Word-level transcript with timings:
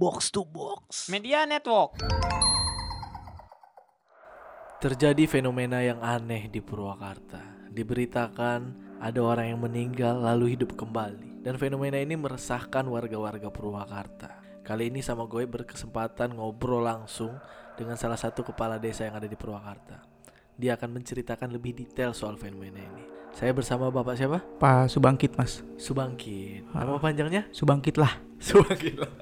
Box 0.00 0.32
to 0.32 0.48
Box. 0.48 1.12
Media 1.12 1.44
Network. 1.44 2.00
Terjadi 4.80 5.28
fenomena 5.28 5.84
yang 5.84 6.00
aneh 6.00 6.48
di 6.48 6.64
Purwakarta. 6.64 7.68
Diberitakan 7.68 8.96
ada 8.96 9.20
orang 9.20 9.52
yang 9.52 9.60
meninggal 9.60 10.24
lalu 10.24 10.56
hidup 10.56 10.72
kembali. 10.72 11.44
Dan 11.44 11.60
fenomena 11.60 12.00
ini 12.00 12.16
meresahkan 12.16 12.88
warga-warga 12.88 13.52
Purwakarta. 13.52 14.40
Kali 14.64 14.88
ini 14.88 15.04
sama 15.04 15.28
gue 15.28 15.44
berkesempatan 15.44 16.32
ngobrol 16.32 16.80
langsung 16.80 17.36
dengan 17.76 18.00
salah 18.00 18.16
satu 18.16 18.40
kepala 18.40 18.80
desa 18.80 19.04
yang 19.04 19.20
ada 19.20 19.28
di 19.28 19.36
Purwakarta. 19.36 20.00
Dia 20.56 20.80
akan 20.80 20.96
menceritakan 20.96 21.52
lebih 21.52 21.76
detail 21.76 22.16
soal 22.16 22.40
fenomena 22.40 22.80
ini. 22.80 23.04
Saya 23.36 23.52
bersama 23.52 23.92
Bapak 23.92 24.16
siapa? 24.16 24.40
Pak 24.56 24.88
Subangkit 24.88 25.36
mas 25.36 25.60
Subangkit. 25.76 26.64
Nama 26.72 26.96
panjangnya? 26.96 27.46
Subangkit 27.52 28.00
lah 28.00 28.16
Subangkit 28.40 28.96
lah. 28.96 29.12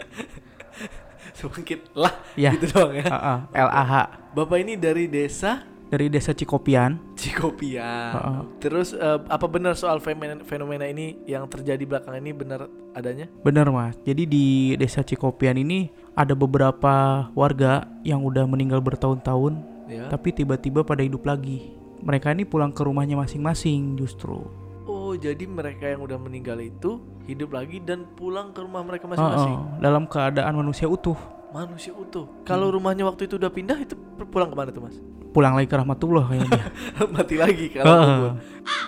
Subangkit 1.38 1.94
lah. 1.94 2.10
Ya 2.34 2.50
Gitu 2.50 2.74
doang 2.74 2.98
ya. 2.98 3.06
Heeh, 3.06 3.38
LAH 3.54 3.92
Bapak 4.34 4.58
ini 4.58 4.74
dari 4.74 5.06
desa 5.06 5.62
Dari 5.88 6.10
desa 6.10 6.34
Cikopian 6.34 6.98
Cikopian. 7.14 8.10
Heeh. 8.18 8.40
Terus 8.58 8.90
eh, 8.90 9.18
apa 9.30 9.46
benar 9.46 9.78
soal 9.78 10.02
fenomena, 10.02 10.42
fenomena 10.42 10.84
ini 10.90 11.14
yang 11.30 11.46
terjadi 11.46 11.86
belakangan 11.86 12.18
ini 12.18 12.32
benar 12.34 12.66
adanya? 12.92 13.30
Bener 13.46 13.70
mas 13.70 13.94
Jadi 14.02 14.26
di 14.26 14.46
desa 14.74 15.06
Cikopian 15.06 15.54
ini 15.54 15.94
Ada 16.18 16.34
beberapa 16.34 17.30
warga 17.38 17.86
yang 18.02 18.26
udah 18.26 18.42
meninggal 18.50 18.82
bertahun-tahun 18.82 19.78
Ya. 19.88 20.04
Tapi 20.12 20.36
tiba-tiba 20.36 20.84
pada 20.84 21.00
hidup 21.00 21.24
lagi 21.24 21.72
Mereka 22.04 22.36
ini 22.36 22.44
pulang 22.44 22.76
ke 22.76 22.84
rumahnya 22.84 23.16
masing-masing 23.16 23.96
justru 23.96 24.67
Oh, 25.18 25.26
jadi 25.26 25.50
mereka 25.50 25.90
yang 25.90 26.06
udah 26.06 26.14
meninggal 26.14 26.62
itu 26.62 27.02
hidup 27.26 27.50
lagi 27.50 27.82
dan 27.82 28.06
pulang 28.14 28.54
ke 28.54 28.62
rumah 28.62 28.86
mereka 28.86 29.10
Heeh, 29.10 29.18
masing-masing. 29.18 29.82
Dalam 29.82 30.06
keadaan 30.06 30.54
manusia 30.54 30.86
utuh 30.86 31.18
Manusia 31.48 31.90
utuh. 31.90 32.28
Kalau 32.46 32.70
rumahnya 32.70 33.02
waktu 33.02 33.26
itu 33.26 33.34
udah 33.34 33.50
pindah 33.50 33.80
itu 33.82 33.96
pulang 34.30 34.46
ke 34.46 34.54
mana 34.54 34.70
tuh, 34.70 34.84
Mas? 34.84 34.94
Pulang 35.34 35.58
lagi 35.58 35.66
ke 35.66 35.74
rahmatullah 35.74 36.28
kayaknya 36.28 36.60
Mati 37.18 37.34
lagi 37.34 37.66
kalau 37.72 37.88
kubur. 37.98 38.30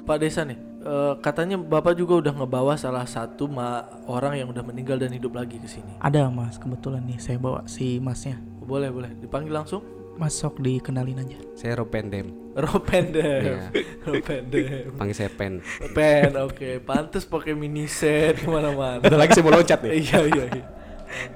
Pak 0.05 0.17
Desa 0.21 0.45
nih, 0.47 0.61
eh, 0.85 1.15
katanya 1.19 1.57
Bapak 1.57 1.97
juga 1.97 2.21
udah 2.21 2.33
ngebawa 2.37 2.77
salah 2.77 3.09
satu 3.09 3.49
ma- 3.49 3.89
orang 4.07 4.39
yang 4.39 4.53
udah 4.53 4.63
meninggal 4.63 5.01
dan 5.01 5.11
hidup 5.11 5.35
lagi 5.35 5.59
ke 5.59 5.67
sini. 5.67 5.99
Ada 5.99 6.29
mas 6.31 6.61
kebetulan 6.61 7.03
nih 7.09 7.19
Saya 7.19 7.41
bawa 7.41 7.65
si 7.67 7.97
masnya 7.99 8.39
Boleh, 8.63 8.93
boleh. 8.93 9.11
Dipanggil 9.19 9.51
langsung? 9.51 9.83
Masuk 10.21 10.61
dikenalin 10.61 11.25
aja 11.25 11.41
Saya 11.57 11.81
Ropendem. 11.81 12.29
Ropendem. 12.53 13.73
Iya. 13.73 13.73
Ropendem. 14.07 14.93
Panggil 15.01 15.17
saya 15.17 15.31
Pen. 15.33 15.65
Pen, 15.97 16.37
oke. 16.37 16.85
Pantes 16.85 17.25
pakai 17.25 17.57
mini 17.57 17.89
set 17.89 18.45
ke 18.45 18.49
mana-mana. 18.51 19.01
Ada 19.01 19.17
lagi 19.17 19.33
saya 19.33 19.45
mau 19.49 19.55
loncat 19.57 19.81
nih. 19.81 19.93
iya, 20.05 20.19
iya, 20.29 20.45
iya. 20.51 20.65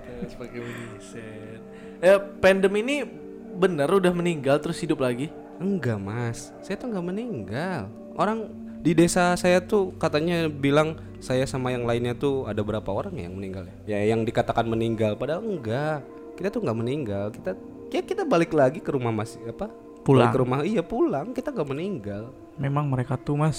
Pantes 0.05 0.35
pakai 0.37 0.59
mini 0.61 1.01
set. 1.01 1.61
Eh, 2.05 2.19
Pendem 2.45 2.75
ini 2.77 3.09
bener 3.57 3.89
udah 3.89 4.13
meninggal 4.13 4.61
terus 4.61 4.77
hidup 4.83 5.01
lagi? 5.01 5.33
Enggak 5.57 6.03
mas, 6.03 6.51
saya 6.61 6.75
tuh 6.75 6.91
nggak 6.91 7.07
meninggal. 7.07 7.87
Orang 8.19 8.51
di 8.85 8.93
desa 8.93 9.33
saya 9.39 9.63
tuh 9.63 9.95
katanya 9.97 10.51
bilang 10.51 10.99
saya 11.23 11.47
sama 11.49 11.73
yang 11.73 11.89
lainnya 11.89 12.13
tuh 12.13 12.45
ada 12.45 12.61
berapa 12.61 12.91
orang 12.91 13.17
yang 13.17 13.33
meninggal 13.39 13.65
ya? 13.87 13.97
Ya 13.97 14.13
yang 14.13 14.27
dikatakan 14.27 14.67
meninggal, 14.67 15.17
padahal 15.17 15.41
enggak. 15.41 16.03
Kita 16.35 16.51
tuh 16.51 16.61
nggak 16.67 16.79
meninggal. 16.79 17.31
Kita 17.31 17.55
ya 17.95 18.03
kita 18.03 18.27
balik 18.27 18.51
lagi 18.51 18.83
ke 18.83 18.91
rumah 18.91 19.15
masih 19.15 19.39
apa? 19.47 19.71
Pulang. 20.03 20.27
Balik 20.27 20.35
ke 20.35 20.41
rumah, 20.43 20.59
iya 20.67 20.83
pulang. 20.83 21.31
Kita 21.31 21.55
nggak 21.55 21.69
meninggal. 21.71 22.35
Memang 22.59 22.91
mereka 22.91 23.19
tuh 23.19 23.35
mas 23.35 23.59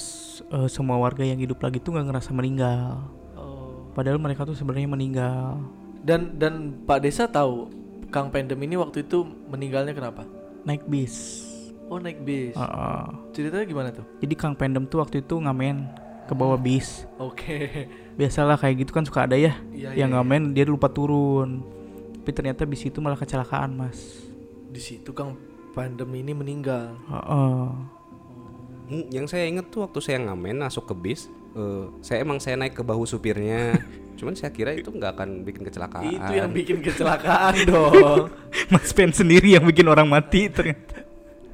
eh, 0.51 0.71
Semua 0.71 0.95
warga 0.95 1.19
yang 1.19 1.35
hidup 1.35 1.59
lagi 1.59 1.83
tuh 1.83 1.95
nggak 1.95 2.07
ngerasa 2.11 2.31
meninggal 2.31 3.03
Oh. 3.35 3.91
Padahal 3.91 4.15
mereka 4.15 4.47
tuh 4.47 4.55
sebenarnya 4.55 4.87
meninggal 4.87 5.59
Dan 5.99 6.39
dan 6.39 6.71
Pak 6.87 7.03
Desa 7.03 7.27
tahu 7.27 7.67
Kang 8.07 8.31
Pendem 8.31 8.55
ini 8.63 8.79
waktu 8.79 9.03
itu 9.03 9.27
meninggalnya 9.51 9.91
kenapa? 9.91 10.23
naik 10.65 10.83
bis. 10.89 11.45
Oh, 11.85 12.01
naik 12.01 12.25
bis. 12.25 12.57
Heeh. 12.57 13.05
Ceritanya 13.31 13.65
gimana 13.69 13.89
tuh? 13.93 14.05
Jadi 14.17 14.33
Kang 14.33 14.57
Pendem 14.57 14.89
tuh 14.89 14.99
waktu 15.05 15.21
itu 15.21 15.37
ngamen 15.37 15.85
ke 16.25 16.33
bawah 16.33 16.57
bis. 16.57 17.05
Oke. 17.21 17.85
Biasalah 18.17 18.57
kayak 18.57 18.81
gitu 18.81 18.91
kan 18.91 19.05
suka 19.05 19.29
ada 19.29 19.37
ya. 19.37 19.53
Iya, 19.69 19.93
yang 19.93 20.09
iya, 20.09 20.15
ngamen 20.17 20.57
dia 20.57 20.65
lupa 20.65 20.89
turun. 20.89 21.61
Tapi 22.17 22.31
ternyata 22.33 22.65
bis 22.65 22.81
itu 22.81 22.97
malah 22.97 23.21
kecelakaan 23.21 23.77
mas. 23.77 24.24
Di 24.75 24.81
situ 24.83 25.09
Kang 25.09 25.39
Pendem 25.71 26.11
ini 26.13 26.31
meninggal. 26.31 26.99
Heeh. 27.05 27.63
Hmm, 28.85 29.05
Yang 29.09 29.25
saya 29.29 29.43
inget 29.45 29.67
tuh 29.67 29.81
waktu 29.81 29.99
saya 29.99 30.19
ngamen 30.21 30.61
masuk 30.61 30.85
ke 30.85 30.93
bis, 30.93 31.21
eh, 31.53 31.85
saya 31.99 32.21
emang 32.21 32.37
saya 32.37 32.55
naik 32.55 32.75
ke 32.75 32.83
bahu 32.83 33.03
supirnya. 33.03 33.79
Cuman 34.19 34.31
saya 34.31 34.47
kira 34.49 34.71
itu 34.71 34.87
nggak 34.87 35.15
akan 35.15 35.29
bikin 35.41 35.63
kecelakaan. 35.63 36.07
Itu 36.07 36.31
yang 36.33 36.51
bikin 36.51 36.79
kecelakaan 36.79 37.55
dong. 37.67 38.31
Mas 38.67 38.91
Pen 38.91 39.11
sendiri 39.11 39.51
yang 39.51 39.63
bikin 39.63 39.83
orang 39.85 40.07
mati 40.07 40.47
ternyata. 40.47 41.03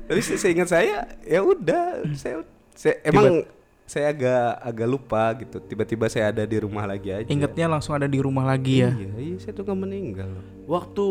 Tapi 0.06 0.20
se- 0.20 0.38
seingat 0.38 0.68
saya 0.68 1.06
ya 1.24 1.42
udah 1.42 2.06
saya, 2.14 2.46
saya 2.74 3.00
emang 3.02 3.46
saya 3.84 4.10
agak 4.10 4.46
agak 4.62 4.88
lupa 4.88 5.24
gitu. 5.38 5.58
Tiba-tiba 5.60 6.06
saya 6.06 6.30
ada 6.30 6.44
di 6.44 6.58
rumah 6.58 6.86
lagi 6.86 7.10
aja. 7.10 7.26
Ingatnya 7.26 7.66
langsung 7.68 7.94
ada 7.94 8.06
di 8.06 8.18
rumah 8.18 8.46
lagi 8.46 8.82
ya. 8.82 8.94
Iya, 8.94 9.12
iya 9.18 9.36
saya 9.38 9.54
tuh 9.54 9.66
nggak 9.66 9.80
meninggal. 9.80 10.30
Waktu 10.66 11.06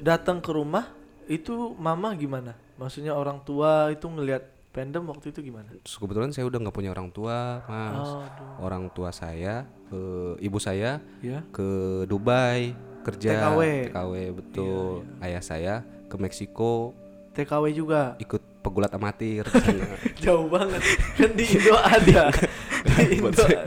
datang 0.00 0.44
ke 0.44 0.52
rumah 0.52 0.92
itu 1.32 1.72
mama 1.76 2.12
gimana? 2.12 2.52
Maksudnya 2.76 3.16
orang 3.16 3.40
tua 3.40 3.88
itu 3.88 4.04
ngelihat 4.04 4.44
Pendem 4.72 5.04
waktu 5.04 5.36
itu 5.36 5.44
gimana? 5.44 5.68
Kebetulan 5.84 6.32
saya 6.32 6.48
udah 6.48 6.56
nggak 6.56 6.72
punya 6.72 6.88
orang 6.88 7.12
tua, 7.12 7.60
mas. 7.68 8.08
Aduh. 8.08 8.64
Orang 8.64 8.88
tua 8.88 9.12
saya, 9.12 9.68
eh, 9.92 10.32
ibu 10.40 10.56
saya 10.56 10.96
Ya. 11.20 11.44
ke 11.52 11.68
Dubai 12.08 12.72
kerja. 13.04 13.52
TKW. 13.52 13.60
TKW 13.92 14.14
betul. 14.32 15.04
Ayah 15.20 15.44
saya 15.44 15.74
ke 16.08 16.16
Meksiko 16.16 16.96
TKW 17.36 17.68
juga. 17.76 18.16
ikut 18.16 18.40
pegulat 18.64 18.88
amatir. 18.96 19.44
Jauh 20.24 20.48
banget. 20.48 20.80
Kan 21.20 21.36
di 21.36 21.44
Indo 21.44 21.76
ada. 21.76 22.24
Di 22.96 23.04
Indo 23.20 23.28
ada. 23.44 23.60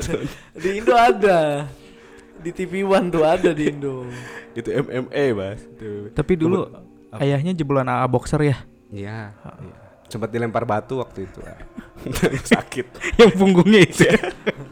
Di 0.57 0.69
Indo 0.73 0.93
ada. 0.97 1.39
Di 2.41 2.49
TV 2.49 2.81
One 2.81 3.13
tuh 3.13 3.21
ada 3.21 3.53
di 3.53 3.69
Indo. 3.69 4.09
itu 4.57 4.73
MMA 4.73 5.25
mas. 5.37 5.61
Tapi 6.17 6.33
dulu 6.33 6.65
ayahnya 7.21 7.51
jebolan 7.55 7.87
AA 7.87 8.07
boxer 8.07 8.41
ya. 8.41 8.57
Iya. 8.91 9.33
iya. 9.35 9.77
Sempat 10.05 10.29
dilempar 10.29 10.63
batu 10.69 11.01
waktu 11.01 11.25
itu. 11.25 11.39
Sakit. 12.53 12.85
yang 13.21 13.31
punggungnya 13.33 13.81
itu. 13.81 14.05
ya. 14.05 14.15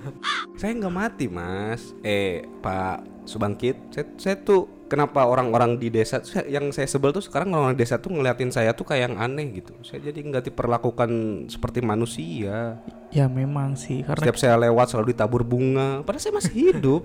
Saya 0.59 0.71
nggak 0.77 0.93
mati 0.93 1.25
mas. 1.27 1.91
Eh 2.05 2.45
Pak 2.61 3.13
Subangkit, 3.23 3.79
saya, 3.95 4.05
saya 4.19 4.35
tuh 4.35 4.83
kenapa 4.91 5.23
orang-orang 5.23 5.79
di 5.79 5.87
desa 5.87 6.19
yang 6.43 6.75
saya 6.75 6.91
sebel 6.91 7.15
tuh 7.15 7.23
sekarang 7.23 7.55
orang-orang 7.55 7.79
desa 7.79 7.95
tuh 8.03 8.11
ngeliatin 8.11 8.51
saya 8.51 8.75
tuh 8.75 8.83
kayak 8.83 9.11
yang 9.11 9.15
aneh 9.15 9.63
gitu. 9.63 9.71
Saya 9.79 10.11
jadi 10.11 10.19
nggak 10.19 10.51
diperlakukan 10.51 11.09
seperti 11.47 11.79
manusia. 11.79 12.83
ya 13.15 13.25
memang 13.31 13.79
sih 13.79 14.03
karena 14.03 14.19
Setiap 14.27 14.37
saya 14.39 14.55
lewat 14.59 14.91
selalu 14.91 15.15
ditabur 15.15 15.47
bunga. 15.47 16.03
Padahal 16.03 16.19
saya 16.19 16.35
masih 16.35 16.53
hidup. 16.53 17.01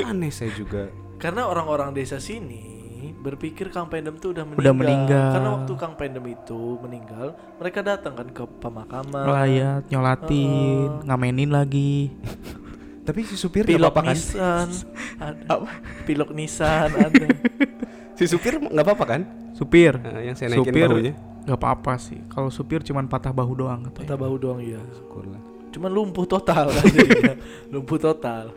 aneh 0.00 0.32
saya 0.32 0.48
juga. 0.56 0.88
Karena 1.20 1.44
orang-orang 1.44 1.92
desa 1.92 2.16
sini 2.16 2.75
berpikir 3.14 3.70
Kang 3.70 3.86
Pendem 3.86 4.16
tuh 4.18 4.34
udah 4.34 4.42
meninggal. 4.42 4.62
Udah 4.64 4.74
meninggal. 4.74 5.30
Karena 5.36 5.50
waktu 5.60 5.72
Kang 5.78 5.94
Pendem 5.94 6.24
itu 6.26 6.60
meninggal, 6.82 7.26
mereka 7.60 7.80
datang 7.84 8.14
kan 8.16 8.28
ke 8.32 8.42
pemakaman. 8.58 9.24
melayat, 9.26 9.82
nyolatin, 9.92 11.04
ngamenin 11.06 11.50
lagi. 11.52 12.10
Tapi 13.06 13.22
si 13.22 13.38
supir 13.38 13.62
Pilok 13.62 13.94
apa-apa 13.94 14.10
kan? 14.10 14.16
Nissan 14.18 14.68
ada. 15.22 15.54
Pilok 16.02 16.30
Nissan 16.34 16.90
ada. 16.90 17.26
Si 18.18 18.24
supir 18.26 18.58
nggak 18.58 18.82
apa-apa 18.82 19.04
kan? 19.06 19.22
Supir. 19.54 19.94
Nah, 19.94 20.18
yang 20.24 20.34
saya 20.34 20.50
naikin 20.50 20.74
supir 20.74 20.88
bahunya. 20.90 21.14
nggak 21.46 21.58
apa-apa 21.62 22.02
sih. 22.02 22.18
Kalau 22.26 22.50
supir 22.50 22.82
cuman 22.82 23.06
patah 23.06 23.30
bahu 23.30 23.52
doang 23.62 23.86
katanya. 23.86 24.10
Patah 24.10 24.18
bahu 24.18 24.34
doang 24.42 24.58
ya. 24.58 24.82
Syukurlah. 24.98 25.38
Cuman 25.70 25.90
lumpuh 25.92 26.26
total 26.26 26.72
kan 26.74 27.38
lumpuh 27.70 28.00
total. 28.00 28.50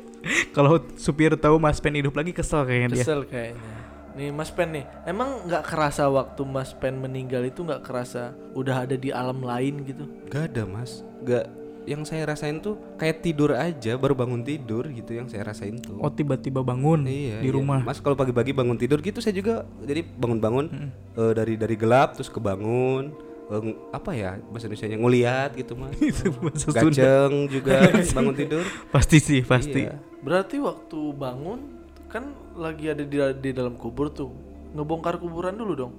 Kalau 0.56 0.82
supir 0.98 1.34
tahu 1.38 1.56
Mas 1.58 1.78
Pen 1.82 1.96
hidup 1.98 2.14
lagi 2.14 2.30
kesel 2.30 2.62
kayaknya 2.62 2.88
dia. 2.94 3.02
Kesel 3.02 3.20
kayaknya. 3.26 3.74
Nih 4.16 4.32
Mas 4.32 4.48
Pen 4.48 4.72
nih, 4.72 4.88
emang 5.04 5.44
nggak 5.44 5.68
kerasa 5.68 6.08
waktu 6.08 6.40
Mas 6.48 6.72
Pen 6.72 6.96
meninggal 6.96 7.44
itu 7.44 7.60
nggak 7.60 7.84
kerasa 7.84 8.32
udah 8.56 8.88
ada 8.88 8.96
di 8.96 9.12
alam 9.12 9.44
lain 9.44 9.84
gitu? 9.84 10.08
Gak 10.32 10.56
ada 10.56 10.64
mas, 10.64 11.04
gak. 11.20 11.44
Yang 11.86 12.10
saya 12.10 12.24
rasain 12.26 12.58
tuh 12.58 12.80
kayak 12.96 13.20
tidur 13.22 13.52
aja, 13.52 13.94
baru 13.94 14.16
bangun 14.16 14.42
tidur 14.42 14.88
gitu 14.88 15.14
yang 15.14 15.28
saya 15.28 15.46
rasain 15.46 15.76
tuh. 15.78 16.00
Oh 16.00 16.08
tiba-tiba 16.08 16.64
bangun 16.64 17.04
iya, 17.06 17.44
di 17.44 17.52
iya. 17.52 17.54
rumah. 17.54 17.84
Mas 17.84 18.00
kalau 18.00 18.16
pagi-pagi 18.16 18.56
bangun 18.56 18.74
tidur 18.80 19.04
gitu 19.04 19.20
saya 19.20 19.36
juga 19.36 19.68
jadi 19.84 20.02
bangun-bangun 20.02 20.66
eh, 21.14 21.32
dari 21.36 21.54
dari 21.60 21.76
gelap 21.76 22.16
terus 22.16 22.32
kebangun. 22.32 23.12
Eh, 23.46 23.62
apa 23.94 24.10
ya 24.16 24.40
bahasa 24.50 24.66
Indonesia 24.66 24.98
nguliat 24.98 25.50
gitu 25.60 25.78
mas. 25.78 25.94
Gaceng 26.74 27.52
juga 27.52 27.92
bangun 28.16 28.34
tidur. 28.34 28.64
Pasti 28.90 29.20
sih, 29.20 29.44
pasti. 29.44 29.86
Iya. 29.86 30.00
Berarti 30.24 30.58
waktu 30.58 30.98
bangun 31.14 31.75
kan 32.16 32.24
lagi 32.56 32.88
ada 32.88 33.04
di, 33.04 33.16
di 33.20 33.50
dalam 33.52 33.76
kubur 33.76 34.08
tuh. 34.08 34.32
Ngebongkar 34.72 35.20
kuburan 35.20 35.56
dulu 35.56 35.72
dong. 35.76 35.94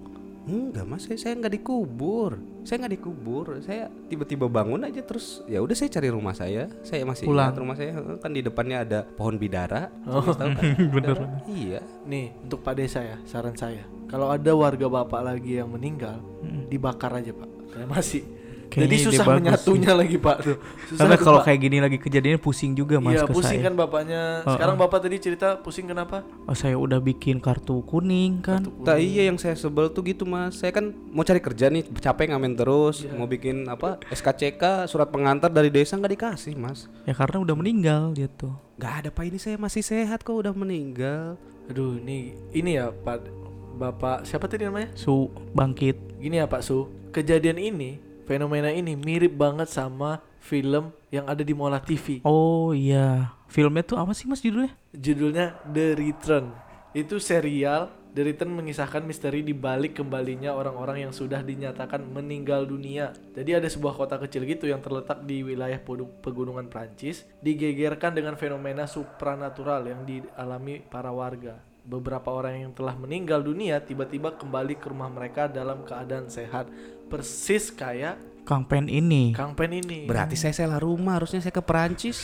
Enggak 0.48 0.88
mas, 0.88 1.04
saya 1.04 1.20
saya 1.20 1.34
nggak 1.44 1.60
dikubur. 1.60 2.40
Saya 2.64 2.80
nggak 2.88 2.94
dikubur. 2.96 3.46
Saya 3.68 3.92
tiba-tiba 4.08 4.48
bangun 4.48 4.80
aja 4.88 5.04
terus 5.04 5.44
ya 5.44 5.60
udah 5.60 5.76
saya 5.76 5.92
cari 5.92 6.08
rumah 6.08 6.32
saya. 6.32 6.72
Saya 6.88 7.04
masih 7.04 7.28
Pulang. 7.28 7.52
ingat 7.52 7.60
rumah 7.60 7.76
saya 7.76 7.92
kan 8.24 8.32
di 8.32 8.40
depannya 8.40 8.78
ada 8.88 9.00
pohon 9.04 9.36
bidara. 9.36 9.92
Oh. 10.08 10.24
Tahu 10.24 10.48
kan? 10.56 10.72
Bener. 10.88 11.18
Iya. 11.52 11.84
Nih, 12.08 12.32
untuk 12.48 12.64
Pak 12.64 12.80
Desa 12.80 13.04
ya, 13.04 13.20
saran 13.28 13.60
saya. 13.60 13.84
Kalau 14.08 14.32
ada 14.32 14.52
warga 14.56 14.88
Bapak 14.88 15.20
lagi 15.20 15.60
yang 15.60 15.68
meninggal, 15.68 16.24
dibakar 16.72 17.12
aja, 17.20 17.36
Pak. 17.36 17.50
Kremasi. 17.76 18.24
Kayaknya 18.68 18.84
Jadi 18.84 18.96
susah 19.02 19.24
bagus 19.24 19.40
menyatunya 19.40 19.92
lagi, 19.92 20.18
Pak 20.18 20.38
tuh. 20.40 20.58
Susah 20.86 21.00
Karena 21.00 21.16
kalau 21.16 21.40
kayak 21.40 21.60
gini 21.60 21.78
lagi 21.80 21.98
kejadiannya 21.98 22.38
pusing 22.38 22.72
juga 22.72 23.00
mas 23.00 23.16
Iya, 23.16 23.24
ke 23.24 23.34
pusing 23.34 23.58
saya. 23.58 23.66
kan 23.66 23.74
bapaknya. 23.74 24.22
Sekarang 24.44 24.76
Bapak 24.76 25.00
tadi 25.00 25.18
cerita 25.18 25.48
pusing 25.58 25.86
kenapa? 25.86 26.22
Oh, 26.44 26.52
saya 26.52 26.76
udah 26.76 27.00
bikin 27.00 27.38
kartu 27.38 27.80
kuning 27.82 28.40
kan. 28.40 28.68
Tak 28.82 29.00
iya 29.00 29.26
yang 29.26 29.36
saya 29.36 29.56
sebel 29.56 29.88
tuh 29.88 30.04
gitu 30.04 30.24
mas. 30.24 30.58
Saya 30.58 30.70
kan 30.70 30.92
mau 31.08 31.24
cari 31.24 31.40
kerja 31.40 31.68
nih, 31.68 31.88
capek 31.92 32.30
ngamen 32.30 32.54
terus, 32.54 33.02
Iya. 33.02 33.12
mau 33.14 33.26
bikin 33.26 33.66
apa 33.66 33.98
SKCK 34.08 34.64
surat 34.86 35.08
pengantar 35.08 35.48
dari 35.48 35.68
desa 35.68 35.96
nggak 35.96 36.14
dikasih 36.14 36.54
mas. 36.54 36.92
Ya 37.04 37.12
karena 37.12 37.40
udah 37.40 37.56
meninggal 37.56 38.12
dia 38.12 38.28
tuh. 38.28 38.52
Nggak 38.76 38.94
ada 38.94 39.10
pak 39.10 39.26
ini 39.26 39.38
saya 39.38 39.56
masih 39.56 39.82
sehat 39.82 40.22
kok 40.22 40.34
udah 40.34 40.52
meninggal. 40.52 41.40
Aduh, 41.66 41.98
nih 41.98 42.32
ini 42.52 42.76
ya 42.76 42.92
Pak 42.92 43.28
Bapak 43.76 44.24
siapa 44.24 44.46
tadi 44.46 44.64
namanya? 44.64 44.90
Su 44.94 45.28
bangkit. 45.52 45.98
Gini 46.18 46.38
ya 46.38 46.46
Pak 46.46 46.62
Su, 46.62 46.88
kejadian 47.12 47.58
ini, 47.58 48.02
fenomena 48.28 48.70
ini 48.70 49.00
mirip 49.00 49.34
banget 49.40 49.72
sama 49.72 50.20
film 50.44 50.92
yang 51.08 51.26
ada 51.26 51.42
di 51.42 51.56
Mola 51.56 51.80
TV. 51.80 52.20
Oh 52.28 52.76
iya. 52.76 53.32
Filmnya 53.48 53.88
tuh 53.88 53.96
apa 53.96 54.12
sih 54.12 54.28
mas 54.28 54.44
judulnya? 54.44 54.76
Judulnya 54.92 55.56
The 55.64 55.96
Return. 55.96 56.52
Itu 56.92 57.24
serial 57.24 57.88
The 58.12 58.26
Return 58.26 58.50
mengisahkan 58.50 59.06
misteri 59.06 59.46
di 59.46 59.54
balik 59.54 60.02
kembalinya 60.02 60.58
orang-orang 60.58 61.06
yang 61.06 61.14
sudah 61.14 61.46
dinyatakan 61.46 62.02
meninggal 62.02 62.66
dunia. 62.66 63.14
Jadi 63.38 63.54
ada 63.54 63.70
sebuah 63.70 63.94
kota 63.94 64.18
kecil 64.18 64.42
gitu 64.50 64.66
yang 64.66 64.82
terletak 64.82 65.22
di 65.22 65.46
wilayah 65.46 65.78
pegunungan 66.26 66.66
Prancis, 66.66 67.30
digegerkan 67.46 68.18
dengan 68.18 68.34
fenomena 68.34 68.90
supranatural 68.90 69.86
yang 69.86 70.02
dialami 70.02 70.82
para 70.82 71.14
warga. 71.14 71.62
Beberapa 71.88 72.34
orang 72.34 72.68
yang 72.68 72.72
telah 72.74 72.98
meninggal 72.98 73.40
dunia 73.46 73.80
tiba-tiba 73.80 74.34
kembali 74.36 74.76
ke 74.82 74.90
rumah 74.90 75.08
mereka 75.08 75.46
dalam 75.46 75.86
keadaan 75.86 76.28
sehat, 76.28 76.68
persis 77.08 77.72
kayak 77.72 78.20
Kang 78.48 78.64
Pen 78.64 78.88
ini. 78.88 79.36
Kang 79.36 79.52
Pen 79.60 79.76
ini. 79.76 80.08
Berarti 80.08 80.40
saya 80.40 80.56
salah 80.56 80.80
rumah, 80.80 81.20
harusnya 81.20 81.44
saya 81.44 81.52
ke 81.52 81.60
Perancis. 81.60 82.24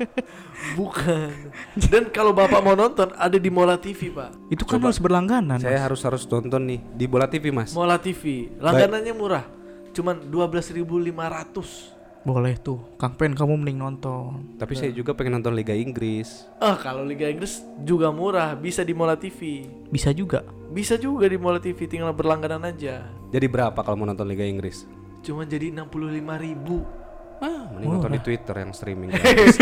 Bukan. 0.80 1.52
Dan 1.92 2.08
kalau 2.08 2.32
Bapak 2.32 2.64
mau 2.64 2.72
nonton 2.72 3.12
ada 3.12 3.36
di 3.36 3.52
Mola 3.52 3.76
TV, 3.76 4.08
Pak. 4.08 4.48
Itu 4.48 4.64
kan 4.64 4.80
harus 4.80 4.96
berlangganan. 4.96 5.60
saya 5.60 5.76
Mas. 5.76 5.84
harus 5.84 6.00
harus 6.08 6.24
nonton 6.24 6.64
nih 6.64 6.80
di 6.96 7.04
bola 7.04 7.28
TV 7.28 7.52
mas. 7.52 7.76
Mola 7.76 8.00
TV. 8.00 8.48
Langganannya 8.56 9.12
murah. 9.12 9.44
Cuman 9.92 10.24
12.500. 10.32 12.24
Boleh 12.24 12.56
tuh. 12.56 12.80
Kang 12.96 13.12
Pen 13.12 13.36
kamu 13.36 13.60
mending 13.60 13.76
nonton. 13.76 14.56
Tapi 14.56 14.72
saya 14.72 14.88
juga 14.88 15.12
pengen 15.12 15.36
nonton 15.36 15.52
Liga 15.52 15.76
Inggris. 15.76 16.48
Ah, 16.64 16.80
kalau 16.80 17.04
Liga 17.04 17.28
Inggris 17.28 17.60
juga 17.84 18.08
murah, 18.08 18.56
bisa 18.56 18.80
di 18.80 18.96
Mola 18.96 19.20
TV. 19.20 19.68
Bisa 19.92 20.16
juga. 20.16 20.61
Bisa 20.72 20.96
juga 20.96 21.28
di 21.28 21.36
Mola 21.36 21.60
TV, 21.60 21.84
tinggal 21.84 22.16
berlangganan 22.16 22.72
aja. 22.72 23.04
Jadi 23.28 23.44
berapa 23.44 23.76
kalau 23.84 24.00
mau 24.00 24.08
nonton 24.08 24.24
Liga 24.24 24.40
Inggris? 24.40 24.88
Cuman 25.20 25.44
jadi 25.44 25.68
65.000 25.68 26.40
ribu. 26.40 26.80
Ah, 27.42 27.68
mending 27.74 27.90
nonton 27.98 28.12
di 28.16 28.22
Twitter 28.24 28.54
yang 28.56 28.72
streaming. 28.72 29.12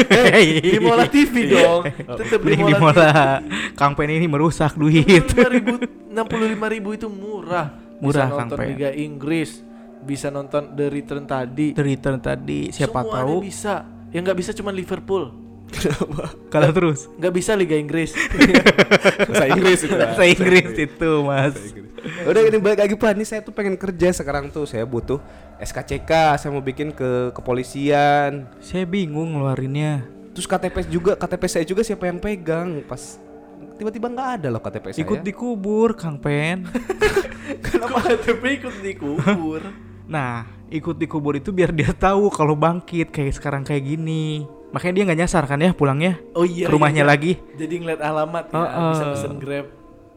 di 0.70 0.78
Mola 0.78 1.10
TV 1.10 1.50
dong. 1.50 1.82
Tetap 1.90 2.38
di 2.38 2.54
Mending 2.54 2.62
di 2.62 2.74
Mola. 2.78 3.40
Mola. 3.74 3.90
Pen 3.98 4.10
ini 4.14 4.26
merusak 4.30 4.78
duit. 4.78 5.26
65.000 5.34 6.14
65.000 6.14 6.98
itu 7.00 7.06
murah. 7.10 7.66
Murah, 7.98 8.28
bisa 8.30 8.36
nonton. 8.36 8.56
Liga 8.62 8.90
Inggris, 8.94 9.50
bisa 10.06 10.28
nonton 10.30 10.62
The 10.78 10.86
Return 10.92 11.24
tadi. 11.26 11.74
The 11.74 11.84
Return 11.84 12.18
tadi 12.22 12.70
siapa 12.70 13.02
Semuanya 13.02 13.18
tahu 13.26 13.34
bisa. 13.42 13.74
Yang 14.14 14.22
nggak 14.28 14.38
bisa 14.38 14.50
cuma 14.54 14.70
Liverpool. 14.70 15.49
Kalah 16.52 16.72
terus. 16.74 17.06
Nggak 17.16 17.32
bisa 17.34 17.52
Liga 17.54 17.76
Inggris. 17.78 18.10
Bahasa 19.30 19.46
Inggris 19.50 19.80
itu. 19.86 19.96
Bahasa 19.96 20.24
Inggris 20.26 20.66
itu 20.76 21.10
mas. 21.22 21.56
Udah 22.24 22.40
ini 22.48 22.56
balik 22.56 22.80
lagi 22.80 22.94
Pak, 22.96 23.12
ini 23.12 23.24
saya 23.28 23.40
tuh 23.44 23.52
pengen 23.52 23.76
kerja 23.76 24.08
sekarang 24.12 24.48
tuh. 24.48 24.64
Saya 24.64 24.88
butuh 24.88 25.20
SKCK, 25.60 26.40
saya 26.40 26.50
mau 26.50 26.64
bikin 26.64 26.96
ke 26.96 27.30
kepolisian. 27.36 28.48
Saya 28.64 28.88
bingung 28.88 29.36
ngeluarinnya. 29.36 30.08
Terus 30.32 30.46
KTP 30.48 30.76
juga, 30.88 31.12
KTP 31.18 31.42
saya 31.50 31.64
juga 31.66 31.82
siapa 31.84 32.08
yang 32.08 32.22
pegang 32.22 32.80
pas 32.86 33.18
tiba-tiba 33.76 34.12
nggak 34.12 34.30
ada 34.40 34.48
loh 34.52 34.60
KTP 34.60 34.84
saya. 34.92 35.02
Ikut 35.04 35.20
dikubur 35.24 35.96
Kang 35.96 36.20
Pen. 36.20 36.68
Kenapa 37.64 38.12
KTP 38.12 38.42
ikut 38.60 38.76
dikubur? 38.80 39.60
Nah, 40.10 40.48
ikut 40.68 40.96
dikubur 40.96 41.36
itu 41.36 41.50
biar 41.50 41.72
dia 41.72 41.92
tahu 41.92 42.28
kalau 42.32 42.54
bangkit 42.56 43.12
kayak 43.12 43.36
sekarang 43.36 43.62
kayak 43.64 43.84
gini. 43.84 44.44
Makanya 44.70 44.94
dia 44.94 45.04
nggak 45.10 45.20
nyasar 45.26 45.44
kan 45.50 45.58
ya 45.58 45.74
pulangnya 45.74 46.18
Oh 46.38 46.46
iya. 46.46 46.66
ke 46.66 46.72
rumahnya 46.72 47.02
iya. 47.02 47.10
lagi. 47.10 47.32
Jadi 47.58 47.74
ngeliat 47.82 48.00
alamat 48.02 48.44
ya, 48.50 48.54
Heeh. 48.54 48.90
bisa 48.94 49.04
pesen 49.14 49.34
Grab. 49.42 49.66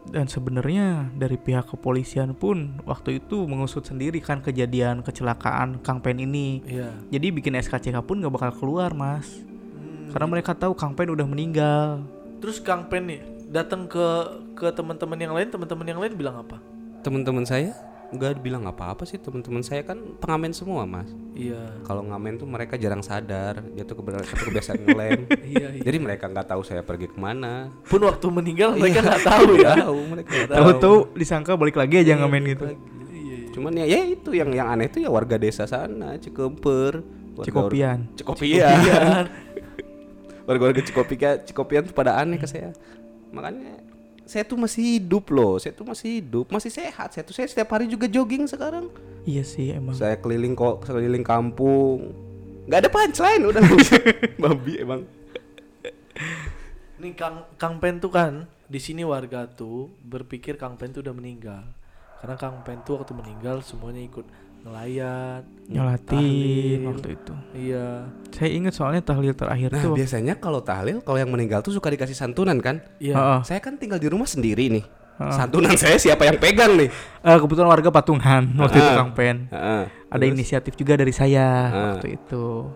Dan 0.03 0.27
sebenarnya 0.27 1.09
dari 1.15 1.39
pihak 1.39 1.71
kepolisian 1.71 2.35
pun 2.35 2.75
waktu 2.83 3.23
itu 3.23 3.47
mengusut 3.47 3.87
sendiri 3.87 4.19
kan 4.19 4.43
kejadian 4.43 4.99
kecelakaan 4.99 5.79
Kang 5.79 6.03
Pen 6.03 6.19
ini. 6.19 6.59
Iya. 6.67 6.91
Jadi 7.07 7.27
bikin 7.31 7.55
SKCK 7.55 8.03
pun 8.03 8.19
nggak 8.19 8.33
bakal 8.35 8.51
keluar 8.53 8.91
mas. 8.91 9.41
Hmm. 9.73 10.11
Karena 10.11 10.27
mereka 10.27 10.51
tahu 10.53 10.75
Kang 10.75 10.93
Pen 10.93 11.09
udah 11.09 11.25
meninggal. 11.25 12.03
Terus 12.43 12.59
Kang 12.59 12.91
Pen 12.91 13.09
nih 13.09 13.21
datang 13.47 13.87
ke 13.87 14.05
ke 14.53 14.67
teman-teman 14.75 15.17
yang 15.17 15.33
lain, 15.33 15.47
teman-teman 15.49 15.85
yang 15.87 15.99
lain 16.03 16.13
bilang 16.13 16.35
apa? 16.43 16.59
Teman-teman 17.01 17.47
saya 17.47 17.71
nggak 18.13 18.39
bilang 18.39 18.63
apa-apa 18.69 19.03
sih 19.03 19.17
teman-teman 19.17 19.65
saya 19.65 19.81
kan 19.83 19.97
pengamen 20.21 20.53
semua 20.53 20.85
mas. 20.85 21.09
Iya. 21.33 21.81
Kalau 21.83 22.05
ngamen 22.05 22.37
tuh 22.37 22.47
mereka 22.47 22.77
jarang 22.77 23.01
sadar, 23.01 23.65
dia 23.73 23.83
tuh 23.83 23.99
kebiasaan 23.99 24.85
ngelem. 24.85 25.21
Iya, 25.53 25.67
iya. 25.75 25.81
Jadi 25.83 25.97
mereka 25.99 26.29
nggak 26.29 26.53
tahu 26.53 26.61
saya 26.65 26.81
pergi 26.81 27.11
ke 27.11 27.17
mana. 27.19 27.69
Pun 27.85 28.01
waktu 28.05 28.25
meninggal 28.29 28.77
mereka 28.77 29.01
nggak 29.03 29.25
tahu 29.25 29.51
ya. 29.59 29.73
Tahu 29.85 29.99
mereka 30.09 30.29
nggak 30.29 30.49
tahu. 30.49 30.57
Tahu-tahu 30.61 30.97
disangka 31.17 31.51
balik 31.57 31.77
lagi 31.77 31.95
aja 32.01 32.13
ngamen 32.17 32.43
gitu. 32.53 32.65
Iya, 32.69 32.77
iya. 33.13 33.37
Cuman 33.53 33.71
ya, 33.77 33.85
ya 33.85 33.99
itu 34.07 34.29
yang 34.33 34.49
yang 34.53 34.67
aneh 34.69 34.87
tuh 34.89 35.03
ya 35.03 35.09
warga 35.11 35.35
desa 35.37 35.67
sana, 35.67 36.17
Cikemper, 36.17 37.03
Cikopian. 37.41 38.13
Cikopian. 38.13 39.25
Warga-warga 40.47 40.81
Cikopian, 40.83 41.35
Cikopian 41.47 41.83
tuh 41.87 41.95
pada 41.95 42.19
aneh 42.19 42.37
ke 42.37 42.45
saya. 42.45 42.75
Makanya 43.33 43.81
saya 44.23 44.43
tuh 44.47 44.55
masih 44.55 44.99
hidup 44.99 45.27
loh, 45.35 45.59
saya 45.59 45.75
tuh 45.75 45.83
masih 45.83 46.23
hidup, 46.23 46.47
masih 46.47 46.71
sehat. 46.71 47.11
Saya 47.11 47.23
tuh 47.27 47.35
saya 47.35 47.47
setiap 47.47 47.75
hari 47.75 47.91
juga 47.91 48.07
jogging 48.07 48.47
sekarang. 48.47 48.87
Iya 49.27 49.43
sih 49.43 49.75
emang. 49.75 49.95
Saya 49.95 50.15
keliling 50.19 50.55
kok, 50.55 50.83
keliling 50.83 51.23
kampung. 51.23 52.15
Gak 52.67 52.87
ada 52.87 52.89
punchline 52.91 53.43
udah 53.43 53.61
babi 54.43 54.73
emang. 54.79 55.03
Nih 57.03 57.11
Kang 57.19 57.43
Kang 57.59 57.83
Pen 57.83 57.99
tuh 57.99 58.11
kan 58.15 58.47
di 58.71 58.79
sini 58.79 59.03
warga 59.03 59.43
tuh 59.43 59.91
berpikir 59.99 60.55
Kang 60.55 60.79
Pen 60.79 60.95
tuh 60.95 61.03
udah 61.03 61.11
meninggal. 61.11 61.63
Karena 62.23 62.39
Kang 62.39 62.63
Pen 62.63 62.79
tuh 62.87 63.03
waktu 63.03 63.11
meninggal 63.11 63.59
semuanya 63.59 63.99
ikut 63.99 64.23
ngelayat, 64.63 65.43
Nyolatin 65.65 66.07
tahlil. 66.07 66.81
waktu 66.87 67.07
itu. 67.13 67.33
Iya. 67.53 67.87
Saya 68.29 68.49
ingat 68.49 68.73
soalnya 68.73 69.01
tahlil 69.01 69.31
terakhir 69.31 69.69
Nah 69.69 69.83
tuh. 69.83 69.93
biasanya 69.93 70.33
kalau 70.35 70.59
tahlil, 70.59 70.99
kalau 70.99 71.17
yang 71.17 71.27
meninggal 71.27 71.59
tuh 71.59 71.71
suka 71.71 71.87
dikasih 71.87 72.15
santunan 72.15 72.57
kan? 72.57 72.79
Iya. 72.97 73.13
Heeh. 73.13 73.39
Saya 73.43 73.59
kan 73.59 73.75
tinggal 73.75 73.97
di 73.97 74.07
rumah 74.07 74.25
sendiri 74.25 74.71
nih. 74.71 74.85
Heeh. 75.13 75.33
Santunan 75.33 75.75
saya 75.75 75.95
siapa 75.95 76.23
yang 76.23 76.39
pegang 76.39 76.73
nih? 76.73 76.89
Eh, 77.21 77.37
kebetulan 77.37 77.69
warga 77.69 77.89
patungan 77.89 78.49
waktu 78.57 78.77
itu 78.77 78.89
Ah. 78.89 78.97
Kang 78.97 79.11
Pen. 79.13 79.37
Heeh. 79.47 79.83
Ada 80.09 80.23
inisiatif 80.25 80.73
juga 80.73 80.95
dari 80.95 81.11
saya 81.11 81.45
Ah. 81.45 81.71
waktu 81.93 82.15
itu. 82.15 82.71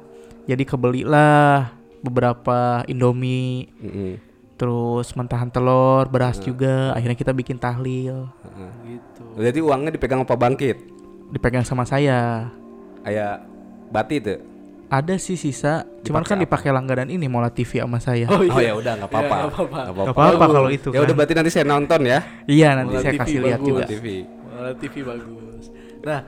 Jadi 0.46 0.64
kebelilah 0.64 1.72
beberapa 2.00 2.84
Indomie, 2.86 3.68
Mm-mm. 3.76 4.12
terus 4.56 5.12
mentahan 5.14 5.48
telur, 5.48 6.08
beras 6.08 6.38
juga. 6.38 6.92
Akhirnya 6.92 7.16
kita 7.16 7.32
bikin 7.32 7.58
tahlil. 7.58 8.28
Heeh. 8.44 8.72
Gitu. 8.92 9.24
Jadi 9.40 9.60
uangnya 9.60 9.90
dipegang 9.90 10.22
apa 10.22 10.36
bangkit? 10.36 10.97
Dipegang 11.32 11.68
sama 11.68 11.84
saya. 11.84 12.48
Kayak 13.04 13.44
bati 13.92 14.18
tuh. 14.20 14.40
Ada 14.88 15.20
sih 15.20 15.36
sisa, 15.36 15.84
cuman 16.08 16.24
Dipakai 16.24 16.32
kan 16.32 16.38
dipakai 16.40 16.70
langganan 16.72 17.12
ini 17.12 17.28
Mola 17.28 17.52
TV 17.52 17.84
sama 17.84 18.00
saya. 18.00 18.32
Oh 18.32 18.40
ya 18.40 18.72
udah 18.72 18.96
nggak 19.04 19.12
apa-apa. 19.12 19.36
Iya, 19.36 19.48
nggak 19.92 20.16
apa-apa. 20.16 20.46
Kalau 20.48 20.72
itu 20.72 20.88
Ya 20.96 21.04
udah 21.04 21.12
kan. 21.12 21.18
berarti 21.20 21.34
nanti 21.36 21.52
saya 21.52 21.66
nonton 21.68 22.02
ya. 22.08 22.20
Iya 22.48 22.70
nanti 22.80 22.96
Mola 22.96 23.04
saya 23.04 23.14
TV 23.14 23.20
kasih 23.20 23.40
lihat 23.44 23.60
juga. 23.60 23.84
TV. 23.84 24.06
Malah 24.48 24.76
TV 24.80 24.96
bagus. 25.04 25.64
Nah, 26.08 26.20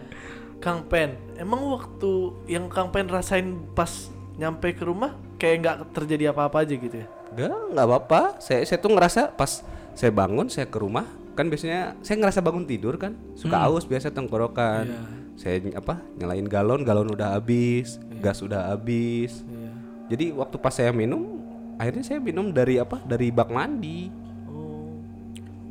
Kang 0.59 0.83
Pen, 0.91 1.15
emang 1.39 1.61
waktu 1.71 2.11
yang 2.51 2.67
Kang 2.67 2.91
Pen 2.91 3.07
rasain 3.07 3.47
pas 3.71 4.11
nyampe 4.35 4.75
ke 4.75 4.83
rumah 4.83 5.15
kayak 5.39 5.55
nggak 5.63 5.77
terjadi 5.95 6.35
apa-apa 6.35 6.67
aja 6.67 6.75
gitu 6.75 6.95
ya? 6.99 7.07
Enggak, 7.31 7.55
nggak 7.71 7.85
apa-apa. 7.87 8.21
Saya 8.43 8.67
saya 8.67 8.79
tuh 8.83 8.91
ngerasa 8.91 9.21
pas 9.39 9.63
saya 9.95 10.11
bangun 10.11 10.51
saya 10.51 10.67
ke 10.67 10.75
rumah 10.83 11.07
kan 11.39 11.47
biasanya 11.47 11.95
saya 12.03 12.19
ngerasa 12.19 12.43
bangun 12.43 12.67
tidur 12.67 12.99
kan 12.99 13.15
suka 13.31 13.63
aus 13.63 13.87
biasa 13.87 14.11
tenggorokan. 14.11 14.91
Iya. 14.91 15.01
Saya 15.39 15.55
apa 15.71 16.03
nyalain 16.19 16.43
galon, 16.43 16.83
galon 16.83 17.15
udah 17.15 17.39
habis, 17.39 17.95
gas 18.19 18.43
udah 18.43 18.75
habis. 18.75 19.47
Iya. 19.47 19.71
Jadi 20.11 20.25
waktu 20.35 20.59
pas 20.59 20.75
saya 20.75 20.91
minum, 20.91 21.39
akhirnya 21.79 22.03
saya 22.03 22.19
minum 22.19 22.51
dari 22.51 22.75
apa? 22.75 22.99
Dari 23.07 23.31
bak 23.31 23.47
mandi. 23.47 24.11
Oh. 24.51 24.99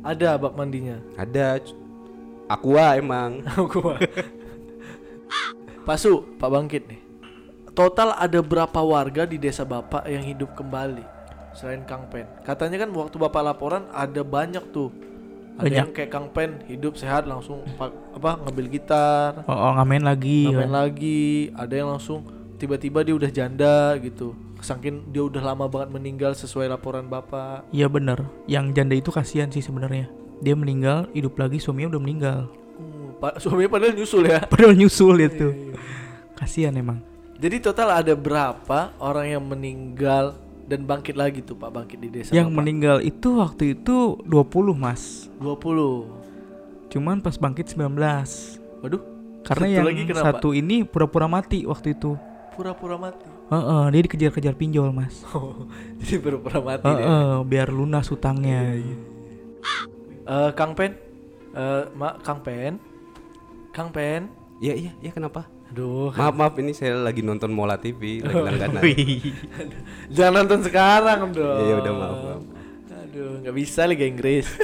Ada 0.01 0.41
bak 0.41 0.57
mandinya. 0.57 0.97
Ada. 1.13 1.61
Aqua 2.49 2.97
emang. 2.97 3.45
Gua. 3.69 4.01
Pak 5.85 5.97
Su, 6.01 6.25
Pak 6.41 6.49
Bangkit 6.49 6.89
nih. 6.89 7.01
Total 7.77 8.17
ada 8.17 8.41
berapa 8.41 8.81
warga 8.81 9.29
di 9.29 9.37
desa 9.37 9.61
Bapak 9.61 10.09
yang 10.09 10.25
hidup 10.25 10.57
kembali 10.57 11.05
selain 11.53 11.85
Kang 11.85 12.09
Pen? 12.09 12.25
Katanya 12.41 12.81
kan 12.81 12.89
waktu 12.89 13.21
Bapak 13.21 13.45
laporan 13.45 13.85
ada 13.93 14.25
banyak 14.25 14.65
tuh. 14.73 15.08
Ada 15.59 15.65
Banyak. 15.65 15.77
yang 15.77 15.91
kayak 15.91 16.09
Kang 16.09 16.27
Pen 16.31 16.63
hidup 16.65 16.95
sehat 16.95 17.23
langsung 17.23 17.59
pa- 17.75 17.91
apa 18.09 18.39
ngambil 18.39 18.65
gitar, 18.69 19.43
Oh, 19.43 19.51
oh 19.51 19.71
ngamen 19.75 20.01
lagi. 20.01 20.47
ngamen 20.47 20.71
lagi. 20.71 21.21
Ada 21.51 21.73
yang 21.75 21.89
langsung 21.91 22.23
tiba-tiba 22.55 23.03
dia 23.03 23.11
udah 23.13 23.27
janda 23.27 23.75
gitu. 23.99 24.31
Saking 24.57 25.07
dia 25.09 25.19
udah 25.21 25.43
lama 25.45 25.67
banget 25.67 25.91
meninggal 25.91 26.31
sesuai 26.31 26.67
laporan 26.69 27.05
Bapak. 27.05 27.67
Iya 27.69 27.87
bener. 27.87 28.23
Yang 28.45 28.65
janda 28.73 28.95
itu 28.95 29.09
kasihan 29.09 29.47
sih 29.47 29.59
sebenarnya. 29.59 30.07
Dia 30.39 30.55
meninggal, 30.55 31.11
hidup 31.11 31.35
lagi 31.35 31.59
suaminya 31.59 31.91
udah 31.91 32.01
meninggal. 32.01 32.39
Uh, 32.75 33.11
Pak 33.17 33.37
suaminya 33.41 33.67
padahal 33.69 33.93
nyusul 33.93 34.23
ya. 34.25 34.39
Padahal 34.41 34.73
nyusul 34.73 35.15
itu. 35.17 35.47
Kasihan 36.33 36.71
emang. 36.73 37.03
Jadi 37.35 37.59
total 37.61 37.91
ada 37.93 38.15
berapa 38.15 38.95
orang 38.97 39.27
yang 39.29 39.43
meninggal 39.43 40.35
dan 40.69 40.85
bangkit 40.85 41.17
lagi 41.17 41.41
tuh 41.41 41.57
Pak 41.57 41.73
bangkit 41.73 41.97
di 41.97 42.07
desa 42.07 42.29
Yang 42.29 42.47
Bapak? 42.47 42.57
meninggal 42.61 42.97
itu 43.01 43.29
waktu 43.35 43.63
itu 43.73 44.21
20 44.21 44.77
mas. 44.77 45.25
20 45.41 46.93
Cuman 46.93 47.17
pas 47.19 47.33
bangkit 47.35 47.73
19 47.73 47.89
Waduh 48.79 49.01
Karena 49.41 49.65
Satu 49.65 49.73
yang 49.73 49.85
lagi 49.85 50.03
kenapa? 50.05 50.25
satu 50.29 50.49
ini 50.51 50.85
pura-pura 50.85 51.25
mati 51.25 51.65
waktu 51.65 51.97
itu. 51.97 52.13
Pura-pura 52.53 52.99
mati? 52.99 53.23
Heeh, 53.49 53.83
dia 53.89 54.01
dikejar-kejar 54.03 54.53
pinjol 54.53 54.91
mas. 54.91 55.25
Jadi 56.03 56.21
pura-pura 56.21 56.59
mati 56.61 56.85
deh 56.85 57.01
Heeh, 57.01 57.33
biar 57.47 57.71
lunas 57.71 58.05
hutangnya. 58.05 58.77
Eh, 60.29 60.51
Kang 60.53 60.77
Pen? 60.77 60.93
Eh, 61.55 61.83
Mak 61.97 62.21
Kang 62.21 62.45
Pen? 62.45 62.77
Kang 63.73 63.89
Pen 63.89 64.29
Iya 64.59 64.73
iya 64.75 64.91
iya 64.99 65.11
kenapa? 65.11 65.47
Aduh 65.71 66.11
Maaf 66.11 66.35
maaf 66.35 66.53
ini 66.57 66.73
saya 66.73 66.97
lagi 66.97 67.21
nonton 67.21 67.47
Mola 67.49 67.75
TV 67.75 68.19
lagi 68.19 68.35
langganan. 68.37 68.81
Wih. 68.81 69.31
Jangan 70.09 70.43
nonton 70.43 70.59
sekarang 70.61 71.31
dong 71.31 71.39
Iya, 71.39 71.63
iya, 71.63 71.75
udah, 71.79 71.93
maaf, 71.93 72.17
maaf. 72.19 72.41
Aduh 73.07 73.31
nggak 73.39 73.55
bisa 73.55 73.81
Liga 73.85 74.03
Inggris 74.03 74.45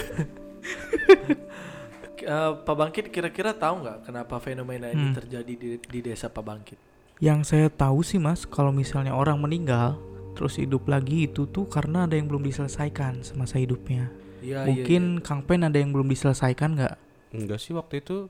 Eh, 2.25 2.51
Pak 2.57 2.73
Bangkit 2.73 3.13
kira-kira 3.13 3.53
tahu 3.53 3.85
nggak 3.85 4.09
kenapa 4.09 4.41
fenomena 4.41 4.89
ini 4.89 4.97
Hmm. 4.97 5.13
terjadi 5.13 5.53
di, 5.53 5.69
di 5.77 5.99
desa 6.01 6.25
Pak 6.25 6.41
Bangkit? 6.41 6.79
Yang 7.21 7.53
saya 7.53 7.67
tahu 7.69 8.01
sih 8.01 8.17
mas 8.17 8.43
Kalau 8.43 8.73
misalnya 8.73 9.13
orang 9.13 9.37
meninggal 9.37 10.01
Terus 10.33 10.57
hidup 10.57 10.89
lagi 10.89 11.29
itu 11.29 11.45
tuh 11.45 11.69
karena 11.69 12.09
ada 12.09 12.17
yang 12.17 12.25
belum 12.25 12.41
diselesaikan 12.41 13.21
semasa 13.21 13.55
hidupnya 13.55 14.09
Iya, 14.41 14.57
iya, 14.57 14.59
Mungkin 14.65 15.21
Kang 15.21 15.45
Pen 15.45 15.63
ada 15.63 15.77
yang 15.77 15.93
belum 15.93 16.09
diselesaikan 16.09 16.73
nggak? 16.73 16.95
Enggak 17.31 17.59
sih 17.61 17.71
waktu 17.71 18.01
itu. 18.01 18.25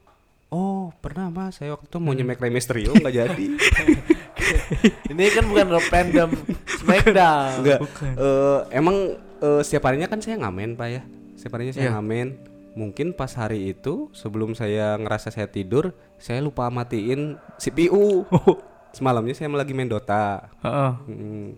Oh 0.48 0.94
pernah 0.96 1.28
mas 1.28 1.58
saya 1.58 1.74
waktu 1.74 1.86
itu 1.86 1.98
mau 1.98 2.12
Hmm. 2.12 2.20
nyemek 2.20 2.38
Rey 2.38 2.50
Mysterio 2.50 2.92
nggak 2.92 3.16
jadi. 3.22 3.46
Ini 5.12 5.24
kan 5.32 5.44
bukan 5.46 5.68
random 5.82 6.30
Smackdown. 6.68 7.50
Enggak. 7.60 7.80
Bukan. 7.82 8.12
Eh, 8.16 8.60
emang 8.72 8.96
eh, 9.40 9.62
setiap 9.62 9.84
harinya 9.86 10.06
kan 10.06 10.20
saya 10.20 10.38
ngamen 10.38 10.74
pak 10.74 10.88
ya. 10.88 11.02
Setiap 11.36 11.56
harinya 11.56 11.74
saya 11.74 11.86
Iya. 11.86 11.94
ngamen. 11.96 12.28
Mungkin 12.76 13.08
pas 13.12 13.32
hari 13.32 13.72
itu 13.72 14.12
sebelum 14.12 14.52
saya 14.52 14.96
ngerasa 14.96 15.32
saya 15.32 15.48
tidur, 15.48 15.92
saya 16.18 16.40
lupa 16.40 16.68
matiin 16.68 17.40
CPU. 17.56 18.28
Oh, 18.28 18.60
Semalamnya 18.92 19.32
saya 19.34 19.48
lagi 19.50 19.72
main 19.72 19.88
Dota. 19.88 20.52
heeh. 20.62 20.92
Hmm. 21.06 21.50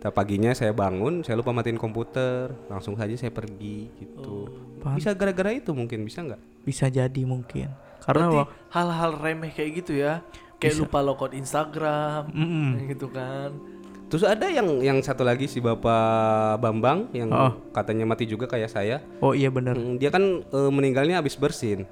Nah, 0.00 0.10
paginya 0.10 0.50
saya 0.50 0.72
bangun, 0.72 1.20
saya 1.20 1.36
lupa 1.36 1.52
matiin 1.52 1.76
komputer, 1.76 2.50
langsung 2.66 2.96
saja 2.96 3.12
saya 3.14 3.28
pergi 3.28 3.90
gitu. 3.94 4.48
Pan- 4.80 4.96
Bisa 4.96 5.12
gara-gara 5.12 5.52
itu 5.52 5.70
mungkin 5.70 6.02
bisa 6.02 6.24
nggak? 6.24 6.40
Bisa 6.62 6.88
jadi 6.88 7.22
mungkin 7.22 7.68
Karena 8.00 8.24
Berarti 8.26 8.52
hal-hal 8.70 9.10
remeh 9.16 9.50
kayak 9.50 9.70
gitu 9.76 9.92
ya. 9.94 10.24
Kayak 10.56 10.74
Bisa. 10.74 10.82
lupa 10.82 10.98
logout 11.00 11.32
Instagram. 11.32 12.28
Mm-mm. 12.30 12.68
kayak 12.74 12.86
gitu 12.90 13.06
kan. 13.08 13.50
Terus 14.06 14.24
ada 14.24 14.44
yang 14.44 14.66
yang 14.80 14.98
satu 14.98 15.22
lagi 15.22 15.46
si 15.46 15.58
Bapak 15.58 16.58
Bambang 16.58 17.06
yang 17.12 17.30
Oh. 17.30 17.54
katanya 17.70 18.02
mati 18.04 18.24
juga 18.24 18.44
kayak 18.44 18.68
saya. 18.68 18.98
Oh 19.18 19.32
iya 19.32 19.48
bener 19.48 19.72
Hmm, 19.72 19.96
Dia 19.96 20.10
kan 20.10 20.20
eh, 20.42 20.70
meninggalnya 20.70 21.16
habis 21.16 21.34
bersin. 21.34 21.86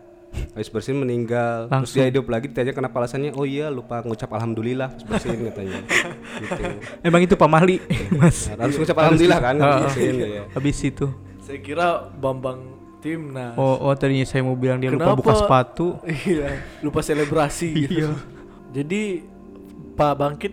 Habis 0.53 0.69
bersin 0.69 0.99
meninggal. 0.99 1.71
Terus 1.71 1.73
Langsung. 1.89 1.97
dia 1.97 2.07
hidup 2.11 2.27
lagi 2.27 2.51
ditanya 2.51 2.73
kenapa 2.73 2.99
alasannya? 2.99 3.33
Oh 3.33 3.47
iya 3.47 3.71
lupa 3.71 4.03
ngucap 4.03 4.29
alhamdulillah 4.29 4.91
habis 4.91 5.07
bersin 5.07 5.41
katanya. 5.47 5.79
gitu. 6.43 6.63
Emang 7.01 7.23
itu 7.23 7.33
Pak 7.33 7.49
Mali 7.49 7.79
Mas 8.13 8.51
Nah, 8.51 8.67
harus 8.67 8.77
ngucap 8.77 8.97
alhamdulillah 8.99 9.39
kan 9.39 9.55
habis 9.57 9.73
Oh, 9.73 9.83
bersin 9.87 10.15
ya. 10.19 10.43
Habis 10.53 10.79
itu 10.83 11.07
Saya 11.39 11.59
kira 11.61 11.87
Bambang 12.13 12.61
Timnas. 12.99 13.55
Oh, 13.55 13.89
oh 13.89 13.95
tadinya 13.95 14.27
saya 14.27 14.43
mau 14.43 14.59
bilang 14.59 14.83
dia 14.83 14.91
lupa 14.91 15.15
Kenapa? 15.15 15.21
buka 15.23 15.33
sepatu 15.39 15.87
iya, 16.29 16.63
lupa 16.83 17.01
selebrasi 17.01 17.69
gitu. 17.87 18.15
Jadi 18.75 19.25
Pak 19.95 20.13
Bangkit 20.19 20.53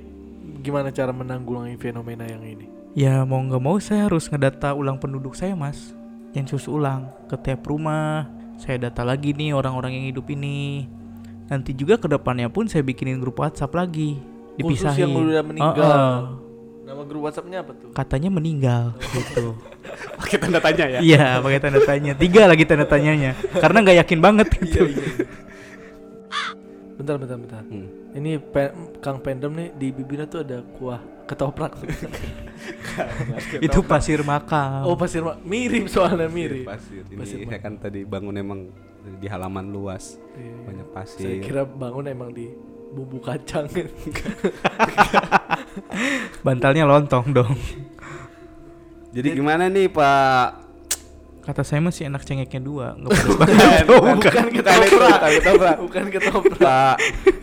gimana 0.61 0.89
cara 0.89 1.11
menanggulangi 1.13 1.77
fenomena 1.77 2.25
yang 2.25 2.41
ini? 2.45 2.67
Ya 2.95 3.27
mau 3.27 3.43
nggak 3.43 3.61
mau 3.61 3.75
saya 3.81 4.07
harus 4.07 4.31
ngedata 4.31 4.71
ulang 4.71 4.95
penduduk 4.95 5.35
saya 5.35 5.51
mas 5.51 5.91
Yang 6.31 6.55
sus 6.55 6.71
ulang 6.71 7.11
ke 7.27 7.35
tiap 7.43 7.67
rumah 7.67 8.31
Saya 8.55 8.87
data 8.87 9.03
lagi 9.03 9.35
nih 9.35 9.51
orang-orang 9.51 9.99
yang 9.99 10.15
hidup 10.15 10.31
ini 10.31 10.87
Nanti 11.51 11.75
juga 11.75 11.99
ke 11.99 12.07
depannya 12.07 12.47
pun 12.47 12.71
saya 12.71 12.87
bikinin 12.87 13.19
grup 13.19 13.43
WhatsApp 13.43 13.75
lagi 13.75 14.15
Khusus 14.55 14.87
Dipisahin 14.87 15.11
yang 15.11 15.27
udah 15.27 15.43
meninggal. 15.43 15.83
Heeh. 15.83 16.44
Nama 16.85 17.01
grup 17.01 17.25
WhatsAppnya 17.25 17.59
apa 17.59 17.73
tuh? 17.73 17.89
Katanya 17.91 18.29
meninggal 18.29 18.93
gitu 19.11 19.57
Pakai 20.21 20.37
tanda 20.37 20.59
tanya 20.59 20.85
ya. 20.87 20.99
Iya 21.01 21.25
pakai 21.41 21.59
tanda 21.59 21.81
tanya 21.81 22.13
Tiga 22.13 22.45
lagi 22.45 22.63
tanda 22.63 22.85
tanyanya 22.85 23.33
Karena 23.53 23.81
nggak 23.81 23.97
yakin 24.05 24.19
banget 24.19 24.47
gitu 24.53 24.85
Bentar, 26.95 27.19
bentar, 27.19 27.35
bentar. 27.35 27.63
Hmm. 27.65 27.87
Ini 28.15 28.39
pe- 28.39 28.71
Kang 28.97 29.19
Pendem 29.19 29.51
nih 29.51 29.69
di 29.75 29.87
bibirnya 29.91 30.23
tuh 30.25 30.39
ada 30.41 30.63
kuah 30.73 31.01
ketoprak. 31.27 31.73
Itu 33.57 33.81
pasir 33.81 34.21
makam 34.21 34.85
oh 34.85 34.95
pasir 34.95 35.19
Ma- 35.19 35.35
mirip 35.37 35.89
soalnya 35.89 36.29
mirip. 36.29 36.63
Pasir. 36.63 37.03
Ini 37.03 37.17
Pasir 37.17 37.37
saya 37.43 37.59
kan 37.59 37.75
tadi 37.75 38.05
bangun 38.05 38.35
emang 38.35 38.59
di 39.15 39.27
halaman 39.27 39.69
luas 39.69 40.15
Iya. 40.33 40.55
banyak 40.63 40.87
Saya 40.87 40.95
pasir. 40.95 41.41
kira 41.41 41.61
bangun 41.63 42.05
emang 42.07 42.29
di 42.31 42.49
bumbu 42.95 43.19
kacang. 43.19 43.67
Bantalnya 46.45 46.87
lontong 46.87 47.35
dong 47.35 47.51
Jadi 49.11 49.35
gimana 49.35 49.67
nih 49.67 49.91
Pak? 49.91 50.63
Kata 51.45 51.61
saya 51.61 51.77
masih 51.77 52.09
enak 52.09 52.25
cengeknya 52.25 52.57
dua 52.57 52.87
Nggak 52.97 53.11
pedes 53.11 53.27
Bukan, 53.29 53.47
banget 53.47 53.85
bukan 53.85 54.15
bukan 54.17 54.45
ketoprak. 54.49 55.19
bukan 55.21 55.31
ketoprak. 55.37 55.77
Bukan 55.77 56.05
ketoprak. 56.09 56.59
Pak, 56.59 56.95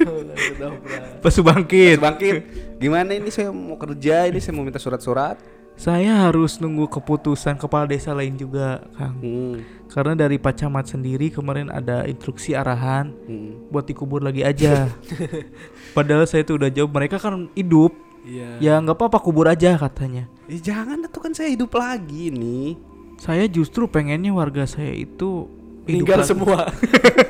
Bukan 0.03 0.27
ketoprak. 0.35 1.03
Pesu 1.23 1.41
bangkit 1.45 1.97
bangkit. 2.03 2.37
Gimana 2.83 3.15
ini 3.15 3.31
saya 3.31 3.55
mau 3.55 3.79
kerja, 3.79 4.27
ini 4.27 4.43
saya 4.43 4.59
mau 4.59 4.67
minta 4.67 4.83
surat-surat. 4.83 5.39
Saya 5.79 6.27
harus 6.29 6.59
nunggu 6.59 6.91
keputusan 6.91 7.57
kepala 7.57 7.87
desa 7.89 8.11
lain 8.13 8.35
juga, 8.37 8.83
Kang. 8.99 9.17
Hmm. 9.23 9.63
Karena 9.93 10.17
dari 10.17 10.41
Pak 10.41 10.57
Camat 10.57 10.89
sendiri 10.89 11.29
kemarin 11.29 11.69
ada 11.69 12.09
instruksi 12.09 12.57
arahan 12.57 13.13
hmm. 13.13 13.69
buat 13.69 13.85
dikubur 13.85 14.25
lagi 14.25 14.41
aja. 14.41 14.89
Padahal 15.97 16.25
saya 16.25 16.49
tuh 16.49 16.57
udah 16.57 16.73
jauh, 16.73 16.89
mereka 16.89 17.21
kan 17.21 17.53
hidup. 17.53 17.93
Iya. 18.25 18.57
Ya 18.57 18.75
nggak 18.81 18.97
apa-apa 18.97 19.21
kubur 19.21 19.53
aja 19.53 19.77
katanya. 19.77 20.33
Eh, 20.49 20.57
jangan 20.57 21.05
tuh 21.13 21.21
kan 21.21 21.37
saya 21.37 21.53
hidup 21.53 21.77
lagi 21.77 22.33
nih. 22.33 22.81
Saya 23.21 23.45
justru 23.45 23.85
pengennya 23.85 24.33
warga 24.33 24.65
saya 24.65 24.97
itu 24.97 25.45
hidup 25.85 26.09
Meninggal 26.09 26.25
semua. 26.25 26.73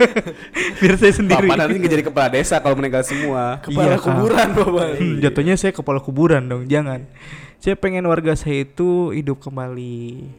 Biar 0.79 0.95
saya 1.03 1.13
sendiri. 1.19 1.49
Bapak 1.51 1.67
nanti 1.67 1.77
jadi 1.83 2.05
kepala 2.07 2.29
desa 2.31 2.63
kalau 2.63 2.79
meninggal 2.79 3.03
semua. 3.03 3.59
Kepala 3.59 3.97
Iya, 3.97 3.99
kuburan 3.99 4.49
Bapak. 4.55 4.87
Hmm, 5.03 5.15
jatuhnya 5.19 5.55
saya 5.59 5.73
kepala 5.75 5.99
kuburan 5.99 6.47
dong, 6.47 6.71
jangan. 6.71 7.11
Saya 7.59 7.75
pengen 7.75 8.07
warga 8.07 8.39
saya 8.39 8.63
itu 8.63 9.11
hidup 9.11 9.43
kembali 9.43 10.31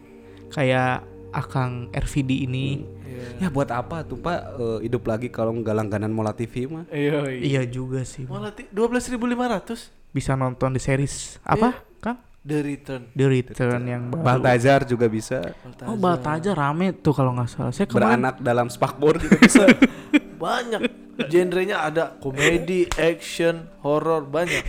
kayak 0.53 1.12
Akang 1.33 1.89
RVD 1.89 2.45
ini. 2.45 2.85
Iya. 3.03 3.25
Ya 3.39 3.47
buat 3.49 3.67
apa 3.67 4.01
tuh 4.01 4.15
Pak 4.15 4.39
eh, 4.55 4.79
hidup 4.85 5.03
lagi 5.03 5.27
kalau 5.27 5.51
nggak 5.51 5.73
langganan 5.73 6.09
Mola 6.09 6.31
TV 6.31 6.65
mah? 6.65 6.85
Iya. 6.87 7.25
Iya 7.33 7.61
juga 7.65 8.05
sih. 8.05 8.23
Malah 8.23 8.53
ti- 8.53 8.69
12.500 8.69 9.89
Bisa 10.09 10.37
nonton 10.37 10.69
di 10.69 10.79
series 10.79 11.41
apa, 11.41 11.73
Kang? 11.97 12.21
The 12.39 12.59
Return. 12.59 13.01
The 13.11 13.25
Return 13.25 13.81
yang 13.83 14.03
baru. 14.07 14.21
Baltazar 14.21 14.83
juga 14.83 15.07
bisa. 15.07 15.41
Oh, 15.83 15.95
Baltaja 15.95 16.53
rame 16.53 16.93
tuh 16.93 17.11
kalau 17.11 17.33
nggak 17.33 17.49
salah. 17.49 17.71
Saya 17.71 17.89
kemarin 17.89 18.21
Beranak 18.21 18.35
dalam 18.37 18.67
spakbor 18.67 19.17
juga 19.17 19.41
bisa. 19.41 19.65
Banyak. 20.37 20.81
Genrenya 21.25 21.81
ada 21.81 22.13
komedi, 22.13 22.85
action, 22.93 23.65
horor 23.79 24.21
banyak. 24.23 24.61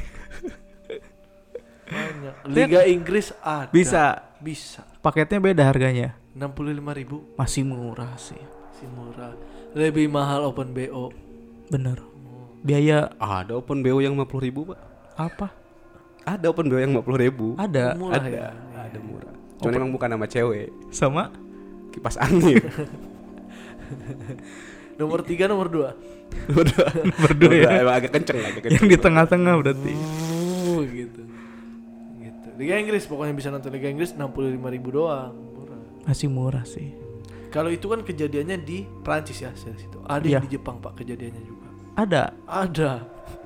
Banyak. 1.84 2.34
Liga 2.48 2.80
Inggris 2.86 3.36
ada. 3.38 3.68
bisa. 3.68 4.32
Bisa. 4.40 4.84
Paketnya 5.00 5.36
beda 5.38 5.62
harganya. 5.64 6.16
65.000 6.34 7.38
Masih 7.38 7.62
murah 7.62 8.12
sih. 8.16 8.40
si 8.72 8.84
murah. 8.86 9.32
Lebih 9.72 10.06
mahal 10.06 10.42
Open 10.44 10.70
BO. 10.70 11.14
Bener. 11.66 11.98
Biaya 12.60 13.12
Ada 13.16 13.54
open 13.54 13.80
BO 13.80 14.00
yang 14.00 14.16
50 14.16 14.40
ribu 14.40 14.60
Pak. 14.66 14.78
apa? 15.14 15.52
Ada 16.24 16.48
open 16.48 16.66
BO 16.66 16.76
yang 16.76 16.96
50 16.96 17.20
ribu. 17.20 17.46
Ada. 17.54 17.92
murah 17.94 18.18
ada, 18.18 18.28
ya. 18.28 18.48
ada 18.74 18.98
murah. 18.98 19.32
Cuman 19.60 19.72
emang 19.74 19.92
bukan 19.92 20.08
nama 20.08 20.24
cewek, 20.24 20.72
Sama 20.88 21.28
kipas 21.90 22.16
angin. 22.16 22.58
nomor 24.94 25.22
tiga 25.22 25.44
nomor 25.44 25.68
dua 25.68 25.90
Berdua. 26.46 26.86
Berdua 27.20 27.52
ya. 27.62 27.68
Emang 27.78 27.94
agak 27.96 28.10
kenceng 28.12 28.38
agak 28.40 28.64
Yang 28.64 28.74
kenceng. 28.74 28.88
di 28.88 28.98
tengah-tengah 28.98 29.54
berarti. 29.56 29.92
oh 30.64 30.80
gitu 30.82 31.22
gitu 32.16 32.48
Liga 32.56 32.74
Inggris 32.76 33.04
pokoknya 33.04 33.34
bisa 33.34 33.48
nonton 33.50 33.70
Liga 33.70 33.86
Inggris 33.86 34.10
65.000 34.10 34.56
ribu 34.72 34.88
doang 34.90 35.36
Masih 36.04 36.28
murah 36.28 36.62
sih. 36.62 36.92
kalau 37.48 37.68
itu 37.68 37.86
kan 37.86 38.00
kejadiannya 38.00 38.58
di 38.58 38.82
Prancis 39.00 39.38
ya 39.38 39.54
series 39.54 39.84
itu 39.84 39.98
ada 40.04 40.20
Iya. 40.20 40.36
yang 40.36 40.44
di 40.44 40.52
Jepang 40.52 40.76
pak 40.78 40.96
kejadiannya 40.96 41.42
juga 41.42 41.66
Ada. 41.94 42.22
ada 42.44 42.90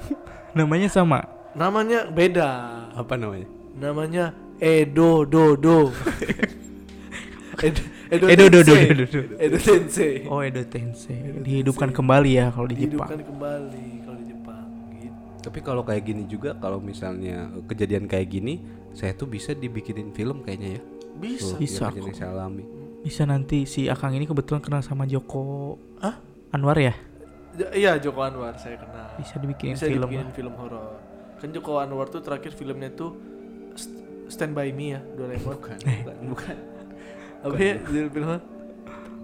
Namanya 0.56 0.88
sama. 0.88 1.20
namanya 1.52 2.08
beda 2.08 2.48
Apa 2.92 3.14
namanya? 3.14 3.44
namanya 3.74 4.24
Edo 4.56 5.22
Do 5.22 5.54
Do 5.54 5.92
Edo 7.58 7.82
Edo 8.08 8.24
Edo, 8.26 8.44
do, 8.48 8.58
do, 8.58 8.72
Tensei. 8.72 8.88
do, 8.88 9.04
do. 9.04 9.20
Edo 9.36 9.56
Tensei 9.58 10.14
Oh, 10.26 10.40
Edo 10.40 10.62
Tensei. 10.64 11.18
Dihidupkan 11.38 11.90
kembali 11.90 12.30
ya 12.32 12.48
kalau 12.48 12.64
di 12.66 12.76
Jepang. 12.78 13.04
dihidupkan 13.10 13.20
kembali 13.20 13.86
kalau 14.00 14.16
di 14.16 14.26
Jepang 14.26 14.64
gitu 14.94 15.20
Tapi 15.42 15.58
kalau 15.60 15.82
kayak 15.82 16.02
gini 16.02 16.22
juga 16.24 16.50
kalau 16.54 16.78
misalnya 16.78 17.36
kejadian 17.66 18.06
kayak 18.06 18.28
gini, 18.30 18.62
saya 18.92 19.12
tuh 19.12 19.26
bisa 19.26 19.52
dibikinin 19.52 20.08
film 20.10 20.40
kayaknya 20.40 20.78
ya. 20.78 20.82
Bisa 21.18 21.54
Bisa 21.54 21.84
kejadian 21.88 22.14
kok. 22.14 22.30
alami. 22.30 22.64
Bisa 22.98 23.22
nanti 23.22 23.62
si 23.62 23.86
Akang 23.86 24.10
ini 24.10 24.24
kebetulan 24.24 24.58
kenal 24.58 24.80
sama 24.80 25.04
Joko 25.04 25.74
Hah? 25.98 26.18
Anwar 26.50 26.76
ya? 26.76 26.94
Iya 27.70 27.96
Joko 27.96 28.20
Anwar 28.20 28.54
saya 28.54 28.74
kenal 28.76 29.14
Bisa 29.16 29.34
dibikinin 29.36 29.74
bisa 29.74 29.86
film. 29.86 30.02
dibikinin 30.04 30.30
film 30.30 30.54
horor 30.54 30.98
kan 31.36 31.48
Joko 31.48 31.78
Anwar 31.78 32.06
tuh 32.06 32.18
terakhir 32.18 32.50
filmnya 32.50 32.90
tuh 32.90 33.14
St- 33.72 33.98
Stand 34.28 34.52
By 34.52 34.70
Me 34.70 34.94
ya 34.94 35.00
Doraemon 35.12 35.54
Bukan, 35.56 35.78
Eh. 35.80 36.02
bukan, 36.02 36.16
bukan. 36.28 36.56
apa 37.40 37.54
ya 37.56 37.74
judul 37.80 38.08
filmnya 38.08 38.40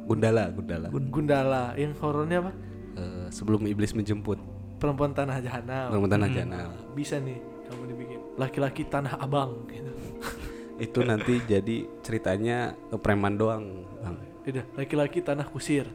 Gundala, 0.04 0.44
Gundala. 0.50 0.86
Gundala 0.92 1.64
yang 1.74 1.92
horornya 1.96 2.38
apa 2.40 2.52
Eh, 2.94 3.26
sebelum 3.28 3.64
iblis 3.64 3.90
menjemput. 3.90 4.38
perempuan 4.76 5.10
tanah 5.10 5.40
jahanam 5.40 5.90
Perempuan 5.90 6.22
aja 6.22 6.42
nah. 6.44 6.70
bisa 6.92 7.16
nih 7.16 7.38
kamu 7.64 7.82
dibikin 7.88 8.20
laki-laki 8.34 8.82
tanah 8.84 9.16
abang 9.16 9.66
gitu 9.66 9.90
Itu 10.76 11.02
nanti 11.02 11.38
jadi 11.40 11.86
ceritanya 12.00 12.72
preman 12.98 13.34
doang, 13.34 13.86
Bang. 13.98 14.18
udah 14.44 14.64
laki-laki 14.74 15.18
tanah 15.20 15.46
kusir 15.46 15.88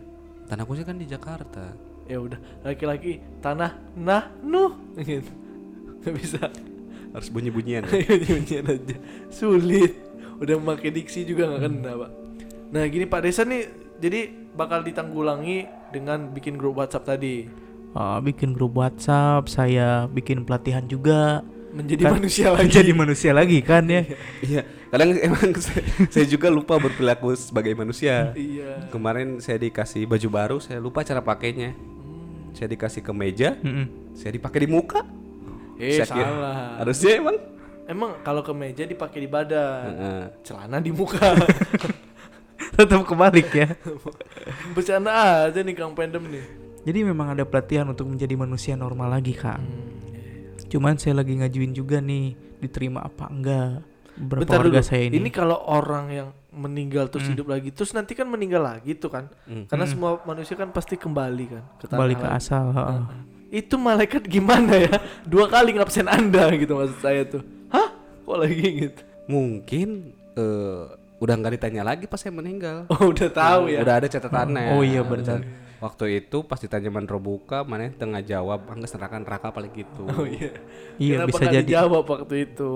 Tanah 0.46 0.66
kusir 0.66 0.82
kan 0.82 0.96
di 0.96 1.06
Jakarta. 1.06 1.76
ya 2.04 2.18
udah 2.18 2.42
laki-laki 2.66 3.22
tanah 3.38 3.78
nah 3.94 4.34
nuh 4.42 4.74
gitu 4.98 5.30
nggak 6.02 6.16
bisa 6.18 6.42
Harus 7.10 7.30
bunyi-bunyian. 7.30 7.86
Nyanyian 8.26 8.66
aja 8.66 8.98
sulit 9.30 9.94
udah 10.42 10.58
pakai 10.58 10.90
diksi 10.90 11.22
juga 11.22 11.46
nggak 11.46 11.62
kena 11.62 11.92
pak 12.00 12.12
nah 12.70 12.84
gini 12.86 13.06
Pak 13.06 13.22
Desa 13.22 13.46
nih 13.46 13.70
jadi 13.98 14.26
bakal 14.56 14.82
ditanggulangi 14.82 15.66
dengan 15.94 16.34
bikin 16.34 16.58
grup 16.58 16.82
WhatsApp 16.82 17.06
tadi 17.06 17.46
Ah, 17.90 18.18
bikin 18.18 18.54
grup 18.54 18.78
WhatsApp, 18.78 19.50
saya 19.50 20.06
bikin 20.06 20.46
pelatihan 20.46 20.86
juga. 20.86 21.42
Menjadi 21.72 22.04
Kan- 22.04 22.14
manusia 22.16 22.48
lagi 22.50 22.70
Jadi 22.70 22.92
manusia 22.92 23.32
lagi 23.32 23.60
kan 23.60 23.84
ya. 23.84 24.02
Iya, 24.40 24.62
kadang 24.88 25.10
emang 25.16 25.50
saya, 25.62 25.82
saya 26.08 26.26
juga 26.26 26.48
lupa 26.48 26.76
berperilaku 26.76 27.32
sebagai 27.34 27.74
manusia. 27.74 28.32
iya 28.34 28.88
Kemarin 28.88 29.38
saya 29.38 29.58
dikasih 29.58 30.04
baju 30.04 30.28
baru, 30.28 30.58
saya 30.58 30.78
lupa 30.78 31.02
cara 31.02 31.20
pakainya. 31.20 31.72
Hmm. 31.72 32.52
Saya 32.52 32.68
dikasih 32.68 33.00
ke 33.00 33.12
meja, 33.12 33.54
Mm-mm. 33.58 34.14
saya 34.14 34.32
dipakai 34.32 34.60
di 34.60 34.70
muka. 34.70 35.06
eh 35.76 35.96
Saya 35.96 36.08
kira- 36.10 36.28
salah 36.28 36.58
Harusnya 36.78 37.12
emang. 37.16 37.38
emang 37.86 38.12
kalau 38.20 38.42
ke 38.42 38.52
meja 38.52 38.84
dipakai 38.84 39.20
di 39.20 39.28
badan 39.28 39.84
Heeh. 39.88 40.24
celana 40.44 40.78
di 40.78 40.90
muka 40.90 41.34
Tetap 42.76 43.02
kebalik 43.04 43.50
ya. 43.50 43.68
bercanda 44.76 45.12
aja 45.46 45.60
nih 45.60 45.74
Kang 45.74 45.94
Pendem 45.94 46.22
nih 46.24 46.46
Jadi 46.80 47.00
memang 47.04 47.32
ada 47.32 47.44
pelatihan 47.44 47.84
untuk 47.86 48.08
menjadi 48.08 48.34
manusia 48.34 48.74
normal 48.74 49.12
lagi, 49.12 49.32
Kang. 49.32 49.60
Hmm. 49.60 49.99
Cuman 50.70 50.96
saya 50.96 51.14
lagi 51.16 51.34
ngajuin 51.34 51.72
juga 51.72 51.98
nih, 52.00 52.32
diterima 52.58 53.02
apa 53.02 53.26
enggak. 53.26 53.82
Beberapa 54.16 54.42
Bentar 54.44 54.60
warga 54.60 54.72
dulu. 54.76 54.86
saya 54.86 55.04
ini. 55.06 55.16
Ini 55.18 55.30
kalau 55.30 55.58
orang 55.58 56.06
yang 56.10 56.30
meninggal 56.52 57.08
terus 57.08 57.24
Hmm. 57.24 57.34
hidup 57.34 57.48
lagi, 57.48 57.70
terus 57.70 57.90
nanti 57.90 58.12
kan 58.12 58.26
meninggal 58.26 58.62
lagi 58.62 58.92
tuh 58.94 59.08
kan? 59.08 59.32
Hmm. 59.44 59.64
Karena 59.66 59.84
Hmm. 59.84 59.92
semua 59.92 60.12
manusia 60.24 60.54
kan 60.54 60.70
pasti 60.70 60.94
kembali 60.94 61.46
kan 61.48 61.64
ke 61.78 61.86
kembali 61.88 62.14
ke 62.14 62.24
lagi. 62.24 62.36
asal. 62.38 62.66
heeh. 62.70 63.00
Heeh. 63.00 63.28
Itu 63.56 63.76
malaikat 63.76 64.24
gimana 64.26 64.78
ya? 64.78 64.94
Dua 65.24 65.48
kali 65.48 65.74
ngabsen 65.74 66.06
Anda 66.06 66.52
gitu 66.54 66.76
maksud 66.76 67.00
saya 67.00 67.26
tuh. 67.26 67.42
Hah? 67.68 67.90
Kok 68.22 68.38
lagi 68.38 68.62
gitu? 68.84 69.02
Mungkin 69.26 69.90
eh, 70.36 70.84
udah 71.18 71.34
nggak 71.36 71.54
ditanya 71.56 71.84
lagi 71.84 72.06
pas 72.06 72.16
saya 72.16 72.32
meninggal. 72.32 72.86
Oh, 72.88 73.10
udah 73.10 73.28
tahu 73.28 73.68
ya. 73.68 73.82
Udah 73.82 73.96
ada 73.96 74.08
catatannya. 74.08 74.72
Oh, 74.72 74.82
iya, 74.82 75.00
Ada 75.00 75.10
benar. 75.10 75.40
Waktu 75.80 76.20
itu 76.20 76.44
pas 76.44 76.60
ditanya 76.60 76.92
buka, 77.16 77.64
mana 77.64 77.88
tengah 77.88 78.20
jawab, 78.20 78.68
angga 78.68 78.88
neraka 79.00 79.16
neraka 79.24 79.48
paling 79.56 79.72
gitu. 79.72 80.04
Oh 80.12 80.28
iya. 80.28 80.52
Iya, 81.00 81.16
Kenapa 81.24 81.30
bisa 81.32 81.44
jadi. 81.48 81.64
dijawab 81.64 82.04
waktu 82.04 82.36
itu. 82.52 82.74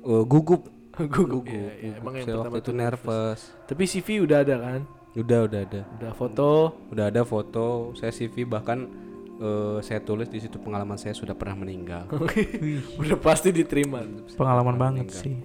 Eh, 0.00 0.24
gugup. 0.24 0.62
Gugup. 0.96 1.44
Iya, 1.44 1.70
iya. 1.76 1.92
gugup. 1.92 2.00
Emang 2.00 2.12
yang 2.16 2.24
saya 2.24 2.34
pertama 2.40 2.56
waktu 2.56 2.60
itu 2.64 2.68
tuh 2.72 2.76
nervous. 2.76 3.40
Tapi 3.68 3.82
CV 3.84 4.08
udah 4.24 4.38
ada 4.40 4.54
kan? 4.56 4.80
Udah, 5.16 5.38
udah 5.44 5.60
ada. 5.60 5.82
Udah 6.00 6.12
foto. 6.16 6.50
Udah 6.88 7.04
ada 7.12 7.22
foto, 7.28 7.66
saya 8.00 8.12
CV 8.12 8.48
bahkan 8.48 8.88
eh, 9.36 9.78
saya 9.84 10.00
tulis 10.00 10.28
di 10.32 10.40
situ 10.40 10.56
pengalaman 10.56 10.96
saya 10.96 11.12
sudah 11.12 11.36
pernah 11.36 11.56
meninggal. 11.60 12.08
udah 13.00 13.16
pasti 13.20 13.52
diterima. 13.52 14.04
Pengalaman 14.40 14.76
banget 14.80 15.12
sih. 15.12 15.36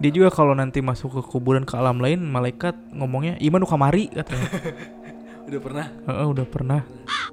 Dia 0.00 0.10
juga 0.10 0.32
kalau 0.32 0.56
nanti 0.56 0.80
masuk 0.82 1.20
ke 1.20 1.22
kuburan 1.30 1.68
ke 1.68 1.76
alam 1.76 2.00
lain, 2.00 2.24
malaikat 2.24 2.74
ngomongnya 2.96 3.36
iman 3.44 3.62
kamari 3.68 4.08
katanya. 4.08 4.48
Udah 5.42 5.60
pernah? 5.60 5.86
Heeh, 6.06 6.26
udah 6.26 6.46
pernah. 6.46 6.80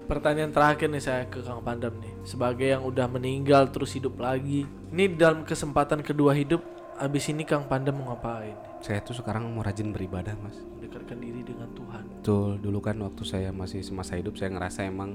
Pertanyaan 0.10 0.50
terakhir 0.50 0.90
nih 0.90 1.04
saya 1.04 1.24
ke 1.30 1.46
Kang 1.46 1.62
Pandam 1.62 1.94
nih. 2.02 2.14
Sebagai 2.26 2.66
yang 2.66 2.82
udah 2.82 3.06
meninggal 3.06 3.70
terus 3.70 3.94
hidup 3.94 4.18
lagi. 4.18 4.66
Ini 4.90 5.14
dalam 5.14 5.46
kesempatan 5.46 6.02
kedua 6.02 6.34
hidup, 6.34 6.66
abis 6.98 7.30
ini 7.30 7.46
Kang 7.46 7.70
Pandam 7.70 8.02
mau 8.02 8.10
ngapain? 8.14 8.58
Saya 8.82 9.06
tuh 9.06 9.14
sekarang 9.14 9.46
mau 9.54 9.62
rajin 9.62 9.94
beribadah, 9.94 10.34
Mas. 10.42 10.58
Mendekatkan 10.58 11.22
diri 11.22 11.46
dengan 11.46 11.70
Tuhan. 11.78 12.04
Betul, 12.10 12.58
dulu 12.58 12.80
kan 12.82 12.98
waktu 13.06 13.24
saya 13.28 13.50
masih 13.54 13.86
semasa 13.86 14.18
hidup 14.18 14.34
saya 14.42 14.50
ngerasa 14.58 14.90
emang 14.90 15.14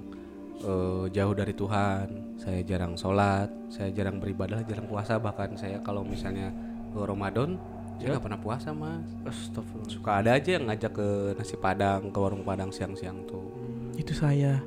eh, 0.62 1.04
jauh 1.11 1.35
dari 1.35 1.54
Tuhan. 1.59 2.38
Saya 2.38 2.62
jarang 2.62 2.94
sholat, 2.94 3.50
saya 3.74 3.90
jarang 3.90 4.22
beribadah, 4.22 4.62
jarang 4.62 4.87
puasa. 4.87 5.18
Bahkan 5.18 5.59
saya 5.59 5.83
kalau 5.83 6.07
misalnya 6.07 6.54
ke 6.94 7.02
Ramadan, 7.02 7.59
saya 7.96 8.09
nggak 8.12 8.24
pernah 8.24 8.40
puasa 8.40 8.68
mas. 8.70 9.07
Astagfirullah. 9.24 9.88
Suka 9.88 10.11
ada 10.20 10.30
aja 10.35 10.50
yang 10.54 10.68
ngajak 10.68 10.92
ke 10.92 11.09
nasi 11.35 11.57
padang, 11.57 12.11
ke 12.11 12.18
warung 12.18 12.42
padang 12.42 12.68
siang-siang 12.68 13.24
tuh. 13.24 13.48
Itu 13.94 14.12
saya. 14.12 14.59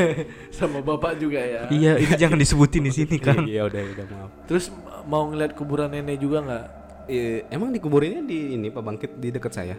Sama 0.56 0.80
bapak 0.80 1.20
juga 1.20 1.38
ya. 1.38 1.68
Iya, 1.68 2.00
itu 2.00 2.14
jangan 2.16 2.40
disebutin 2.40 2.82
di 2.82 2.92
sini 2.92 3.16
kan. 3.22 3.44
Iya 3.44 3.68
udah 3.68 3.82
udah 3.84 4.06
maaf. 4.08 4.30
Terus 4.48 4.72
mau 5.04 5.28
ngeliat 5.28 5.52
kuburan 5.54 5.92
nenek 5.92 6.18
juga 6.18 6.40
nggak? 6.40 6.64
Eh, 7.06 7.42
emang 7.50 7.70
dikuburinnya 7.70 8.22
di 8.22 8.54
ini 8.54 8.70
Pak 8.70 8.82
Bangkit 8.86 9.10
di 9.18 9.34
dekat 9.34 9.50
saya 9.50 9.74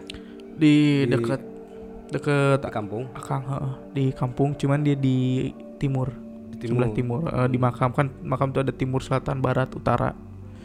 Di 0.52 1.08
Di- 1.08 1.08
dekat 1.08 1.40
dekat 2.12 2.60
di 2.60 2.68
kampung. 2.68 3.08
Akang 3.16 3.40
heeh, 3.48 3.72
di 3.90 4.04
kampung 4.12 4.52
cuman 4.52 4.84
dia 4.84 4.92
di 4.92 5.48
timur, 5.80 6.12
Di 6.52 6.68
sebelah 6.68 6.92
timur 6.92 7.24
eh, 7.24 7.48
di 7.48 7.56
makam 7.56 7.88
kan 7.90 8.12
makam 8.20 8.52
tuh 8.52 8.60
ada 8.60 8.70
timur 8.70 9.00
selatan 9.00 9.40
barat 9.40 9.72
utara 9.72 10.12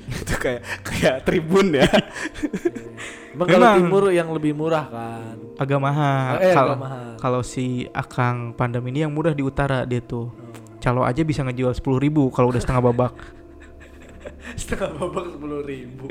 itu 0.23 0.33
kayak 0.33 0.61
kayak 0.81 1.15
tribun 1.21 1.73
ya. 1.73 1.87
Emang 3.37 3.47
kalau 3.47 3.67
Memang. 3.67 3.77
timur 3.77 4.03
yang 4.09 4.29
lebih 4.31 4.51
murah 4.51 4.85
kan? 4.87 5.35
agak 5.57 5.77
mahal 5.77 6.33
Eh, 6.39 6.53
kalau 6.53 6.73
kalau 7.17 7.41
si 7.41 7.85
Akang 7.91 8.49
Pandam 8.51 8.81
ini 8.83 9.05
yang 9.05 9.13
mudah 9.13 9.29
di 9.31 9.41
utara 9.41 9.83
dia 9.83 9.99
tuh 9.99 10.33
calo 10.77 11.01
aja 11.01 11.21
bisa 11.21 11.41
ngejual 11.41 11.69
sepuluh 11.71 11.97
ribu 11.97 12.29
kalau 12.29 12.49
udah 12.49 12.57
setengah 12.57 12.81
babak 12.83 13.13
Setengah 14.59 14.89
babak 14.91 15.25
sepuluh 15.29 15.61
ribu. 15.61 16.07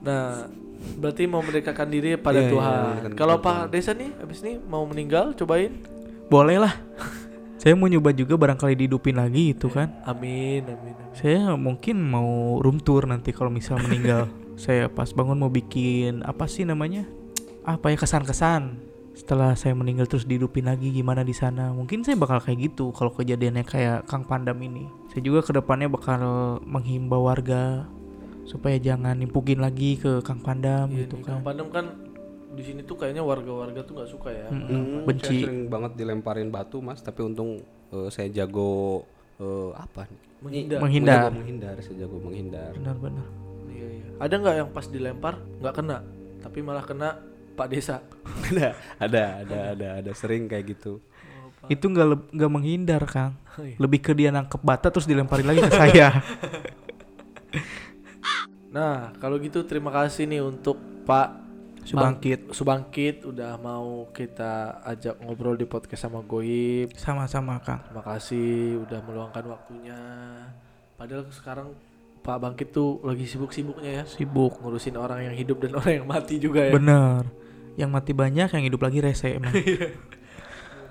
Nah, 0.00 0.48
berarti 0.96 1.26
mau 1.26 1.40
mendekatkan 1.40 1.86
diri 1.86 2.16
pada 2.16 2.38
Iya, 2.38 2.42
iya, 2.42 2.50
Tuhan. 2.50 2.78
mendekatkan 2.96 3.12
Kalau 3.14 3.36
Pak 3.38 3.58
Desa 3.68 3.92
nih, 3.92 4.10
abis 4.16 4.38
ini 4.40 4.58
mau 4.58 4.82
meninggal, 4.82 5.34
cobain. 5.34 5.74
boleh 6.26 6.58
lah 6.58 6.74
saya 7.58 7.74
mau 7.74 7.90
nyoba 7.90 8.14
juga 8.14 8.38
barangkali 8.38 8.78
dihidupin 8.78 9.18
lagi 9.18 9.50
itu 9.50 9.66
kan. 9.66 9.90
Amin, 10.06 10.62
amin, 10.62 10.94
amin. 10.94 11.14
saya 11.14 11.58
mungkin 11.58 11.98
mau 11.98 12.62
room 12.62 12.78
tour 12.78 13.04
nanti 13.10 13.34
kalau 13.34 13.50
misal 13.50 13.82
meninggal. 13.82 14.30
Saya 14.58 14.90
pas 14.90 15.06
bangun 15.14 15.38
mau 15.38 15.46
bikin 15.46 16.26
apa 16.26 16.50
sih 16.50 16.66
namanya? 16.66 17.06
Apa 17.62 17.94
ya 17.94 17.96
kesan-kesan. 18.02 18.82
Setelah 19.14 19.54
saya 19.54 19.70
meninggal 19.78 20.10
terus 20.10 20.26
dihidupin 20.26 20.66
lagi 20.66 20.90
gimana 20.90 21.22
di 21.22 21.30
sana? 21.30 21.70
Mungkin 21.70 22.02
saya 22.02 22.18
bakal 22.18 22.42
kayak 22.42 22.66
gitu 22.66 22.90
kalau 22.90 23.14
kejadiannya 23.14 23.62
kayak 23.62 24.10
Kang 24.10 24.26
Pandam 24.26 24.58
ini. 24.58 24.90
Saya 25.14 25.22
juga 25.22 25.46
ke 25.46 25.54
depannya 25.54 25.86
bakal 25.86 26.58
menghimbau 26.66 27.30
warga 27.30 27.86
supaya 28.50 28.82
jangan 28.82 29.14
nimpukin 29.14 29.62
lagi 29.62 29.94
ke 30.00 30.26
Kang 30.26 30.42
Pandam 30.42 30.90
Iya 30.90 31.06
gitu 31.06 31.22
nih, 31.22 31.24
kan. 31.30 31.34
Kang 31.38 31.46
Pandem 31.46 31.68
kan 31.70 31.86
di 32.58 32.64
sini 32.66 32.80
tuh 32.82 32.98
kayaknya 32.98 33.22
warga-warga 33.22 33.86
tuh 33.86 33.94
nggak 33.94 34.10
suka 34.10 34.34
ya. 34.34 34.50
Hmm, 34.50 35.06
benci 35.06 35.46
Saya 35.46 35.46
sering 35.46 35.70
banget 35.70 35.92
dilemparin 35.94 36.50
batu 36.50 36.82
mas, 36.82 36.98
tapi 36.98 37.22
untung 37.22 37.62
eh, 37.94 38.08
saya 38.10 38.26
jago 38.34 39.06
eh, 39.38 39.70
apa? 39.78 40.10
nih? 40.10 40.20
Menghindar. 40.42 40.78
Menghindar. 40.82 41.18
Jago 41.22 41.38
menghindar, 41.38 41.74
saya 41.78 41.96
jago 42.02 42.16
menghindar. 42.18 42.72
benar-benar 42.74 43.26
Iya, 43.70 43.86
iya. 43.94 44.06
Ada 44.18 44.34
nggak 44.42 44.54
yang 44.58 44.68
pas 44.74 44.86
dilempar 44.90 45.34
nggak 45.62 45.74
kena, 45.78 45.98
tapi 46.42 46.58
malah 46.66 46.82
kena 46.82 47.08
Pak 47.54 47.68
Desa? 47.70 48.02
ada, 48.50 48.74
ada, 48.98 49.22
ada, 49.46 49.58
ada, 49.78 49.88
ada 50.02 50.12
sering 50.18 50.50
kayak 50.50 50.74
gitu. 50.74 50.98
Oh, 51.62 51.70
itu 51.70 51.86
nggak 51.86 52.34
nggak 52.34 52.50
menghindar 52.50 53.02
kang 53.06 53.34
Oh, 53.58 53.66
iya. 53.66 53.74
lebih 53.74 53.98
ke 53.98 54.14
dia 54.14 54.30
nangkep 54.30 54.62
bata 54.62 54.86
terus 54.86 55.02
dilemparin 55.02 55.50
lagi 55.50 55.66
ke 55.66 55.72
saya 55.74 56.14
Nah, 58.68 59.16
kalau 59.18 59.40
gitu 59.42 59.64
terima 59.64 59.90
kasih 59.90 60.28
nih 60.28 60.44
untuk 60.44 60.78
Pak 61.08 61.47
Subangkit 61.88 62.52
Subangkit 62.52 63.16
udah 63.24 63.56
mau 63.56 64.12
kita 64.12 64.84
ajak 64.84 65.24
ngobrol 65.24 65.56
di 65.56 65.64
podcast 65.64 66.04
sama 66.04 66.20
Goib. 66.20 66.92
sama-sama 66.92 67.56
kang 67.64 67.80
Terima 67.88 68.04
kasih 68.04 68.84
udah 68.84 69.00
meluangkan 69.08 69.44
waktunya. 69.48 69.96
Padahal 71.00 71.24
sekarang 71.32 71.72
Pak 72.20 72.36
Bangkit 72.44 72.68
tuh 72.76 73.00
lagi 73.00 73.24
sibuk-sibuknya 73.24 74.02
ya 74.02 74.04
sibuk 74.04 74.60
ngurusin 74.60 75.00
orang 75.00 75.32
yang 75.32 75.34
hidup 75.38 75.64
dan 75.64 75.72
orang 75.80 76.04
yang 76.04 76.06
mati 76.06 76.36
juga 76.36 76.60
ya. 76.68 76.76
bener 76.76 77.24
yang 77.80 77.88
mati 77.88 78.12
banyak 78.12 78.52
yang 78.52 78.64
hidup 78.68 78.84
lagi 78.84 78.98
rese 79.00 79.40
emang 79.40 79.54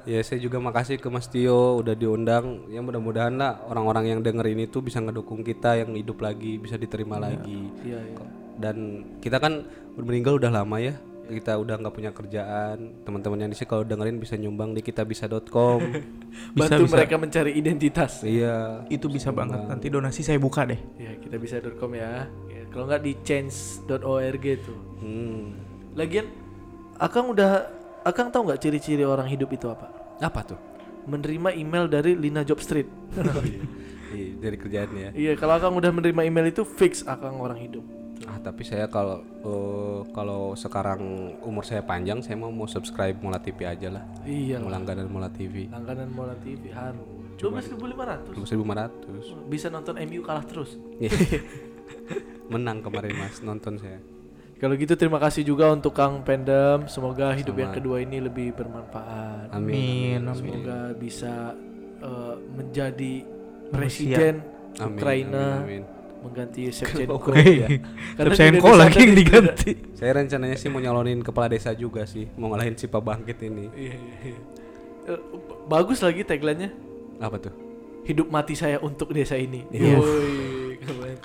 Ya 0.07 0.23
saya 0.23 0.39
juga 0.39 0.55
makasih 0.63 1.03
ke 1.03 1.12
Mas 1.12 1.27
Tio 1.27 1.83
udah 1.83 1.91
diundang. 1.91 2.63
Ya 2.71 2.79
mudah-mudahan 2.79 3.36
lah 3.36 3.60
orang-orang 3.67 4.15
yang 4.15 4.19
denger 4.23 4.55
ini 4.55 4.63
tuh 4.71 4.79
bisa 4.79 5.03
ngedukung 5.03 5.43
kita 5.43 5.83
yang 5.83 5.99
hidup 5.99 6.23
lagi, 6.23 6.55
bisa 6.55 6.79
diterima 6.79 7.19
lagi. 7.19 7.67
Iya, 7.83 7.99
iya. 8.15 8.46
Dan 8.57 8.75
kita 9.17 9.37
kan 9.37 9.65
meninggal 9.95 10.35
udah 10.35 10.51
lama 10.51 10.77
ya. 10.77 10.97
Kita 11.27 11.55
udah 11.55 11.75
nggak 11.75 11.91
punya 11.91 12.11
kerjaan. 12.11 13.03
Teman-teman 13.03 13.35
yang 13.37 13.51
di 13.51 13.55
sini 13.55 13.67
kalau 13.67 13.83
dengerin 13.83 14.15
bisa 14.15 14.33
nyumbang 14.33 14.71
di 14.71 14.79
kitabisa.com. 14.79 15.79
Bisa, 16.55 16.69
Bantu 16.69 16.83
bisa. 16.85 16.95
mereka 16.95 17.15
mencari 17.17 17.51
identitas. 17.51 18.21
iya. 18.21 18.85
itu 18.87 19.09
bisa 19.09 19.29
banget 19.29 19.57
nanti 19.65 19.89
donasi 19.89 20.21
saya 20.21 20.37
buka 20.37 20.63
deh 20.63 20.77
Ya, 20.95 21.17
kita 21.17 21.35
bisa.com 21.35 21.91
ya. 21.91 22.29
ya. 22.47 22.61
Kalau 22.69 22.85
nggak 22.85 23.01
di 23.01 23.13
change.org 23.21 24.45
tuh. 24.61 24.79
Hmm. 24.97 25.57
Lagian 25.93 26.29
Akang 26.95 27.29
udah 27.29 27.67
Akang 28.01 28.29
tahu 28.29 28.47
nggak 28.47 28.61
ciri-ciri 28.61 29.01
orang 29.01 29.27
hidup 29.27 29.49
itu 29.49 29.67
apa? 29.67 29.89
Apa 30.17 30.45
tuh? 30.45 30.59
Menerima 31.05 31.51
email 31.53 31.85
dari 31.85 32.13
Lina 32.13 32.41
Job 32.41 32.57
Street. 32.57 32.87
Iya, 34.07 34.39
dari 34.39 34.55
kerjaannya 34.55 35.01
ya. 35.03 35.11
iya, 35.11 35.31
kalau 35.35 35.59
Akang 35.59 35.75
udah 35.75 35.91
menerima 35.91 36.23
email 36.23 36.47
itu 36.47 36.63
fix 36.63 37.03
Akang 37.03 37.43
orang 37.43 37.59
hidup. 37.59 37.83
Ah, 38.38 38.54
tapi 38.54 38.62
saya 38.62 38.86
kalau 38.86 39.26
eh, 39.26 40.02
kalau 40.13 40.54
sekarang 40.54 41.02
umur 41.41 41.65
saya 41.65 41.82
panjang, 41.82 42.21
saya 42.21 42.38
mau 42.38 42.54
mau 42.54 42.69
subscribe 42.69 43.17
Mola 43.17 43.41
TV 43.41 43.65
aja 43.65 43.89
lah. 43.89 44.06
Iya. 44.21 44.62
Mau 44.62 44.69
langganan 44.69 45.10
Mola 45.10 45.26
TV. 45.34 45.65
Langganan 45.73 46.13
Mola 46.13 46.38
TV 46.38 46.69
harus. 46.69 47.02
12.500. 47.41 48.38
1500. 48.38 49.50
Bisa 49.50 49.73
nonton 49.73 49.97
MU 50.06 50.21
kalah 50.21 50.45
terus. 50.45 50.78
Menang 52.54 52.86
kemarin 52.86 53.17
Mas 53.17 53.41
nonton 53.41 53.82
saya. 53.82 53.97
Kalau 54.58 54.73
gitu 54.73 54.93
terima 54.97 55.17
kasih 55.17 55.41
juga 55.41 55.69
untuk 55.73 55.97
Kang 55.97 56.21
Pendem. 56.21 56.86
Semoga 56.86 57.34
hidup 57.34 57.58
Sama. 57.58 57.62
yang 57.65 57.73
kedua 57.73 58.02
ini 58.02 58.21
lebih 58.21 58.54
bermanfaat. 58.54 59.50
Amin. 59.54 60.21
Amin, 60.21 60.30
amin. 60.30 60.38
Semoga 60.38 60.80
bisa 60.93 61.58
eh, 62.06 62.36
menjadi 62.54 63.13
presiden 63.73 64.45
Amin, 64.78 64.93
Ukraina 64.93 65.45
amin, 65.62 65.82
amin. 65.82 65.96
Mengganti 66.19 66.67
Shevchenko 66.67 67.32
ya. 67.36 67.67
Karena 68.15 68.34
Shevchenko 68.34 68.69
lagi 68.73 68.97
yang 68.99 69.13
di- 69.13 69.19
diganti 69.19 69.71
Saya 69.93 70.12
rencananya 70.17 70.56
sih 70.56 70.67
mau 70.67 70.77
nyalonin 70.77 71.21
kepala 71.21 71.49
desa 71.49 71.71
juga 71.71 72.06
sih, 72.06 72.27
mau 72.36 72.51
ngalahin 72.51 72.73
si 72.73 72.86
Pak 72.86 73.01
Bangkit 73.01 73.38
ini. 73.43 73.65
Iya, 73.73 73.95
iya, 73.95 74.15
iya. 74.23 74.39
Eh, 75.08 75.19
bagus 75.65 75.99
lagi 75.99 76.21
tagline-nya. 76.21 76.69
Apa 77.17 77.39
tuh? 77.39 77.53
Hidup 78.03 78.27
mati 78.27 78.53
saya 78.53 78.77
untuk 78.77 79.10
desa 79.10 79.36
ini. 79.36 79.65
Iya. 79.67 79.97
Woi, 79.97 80.77
keren. 80.80 81.17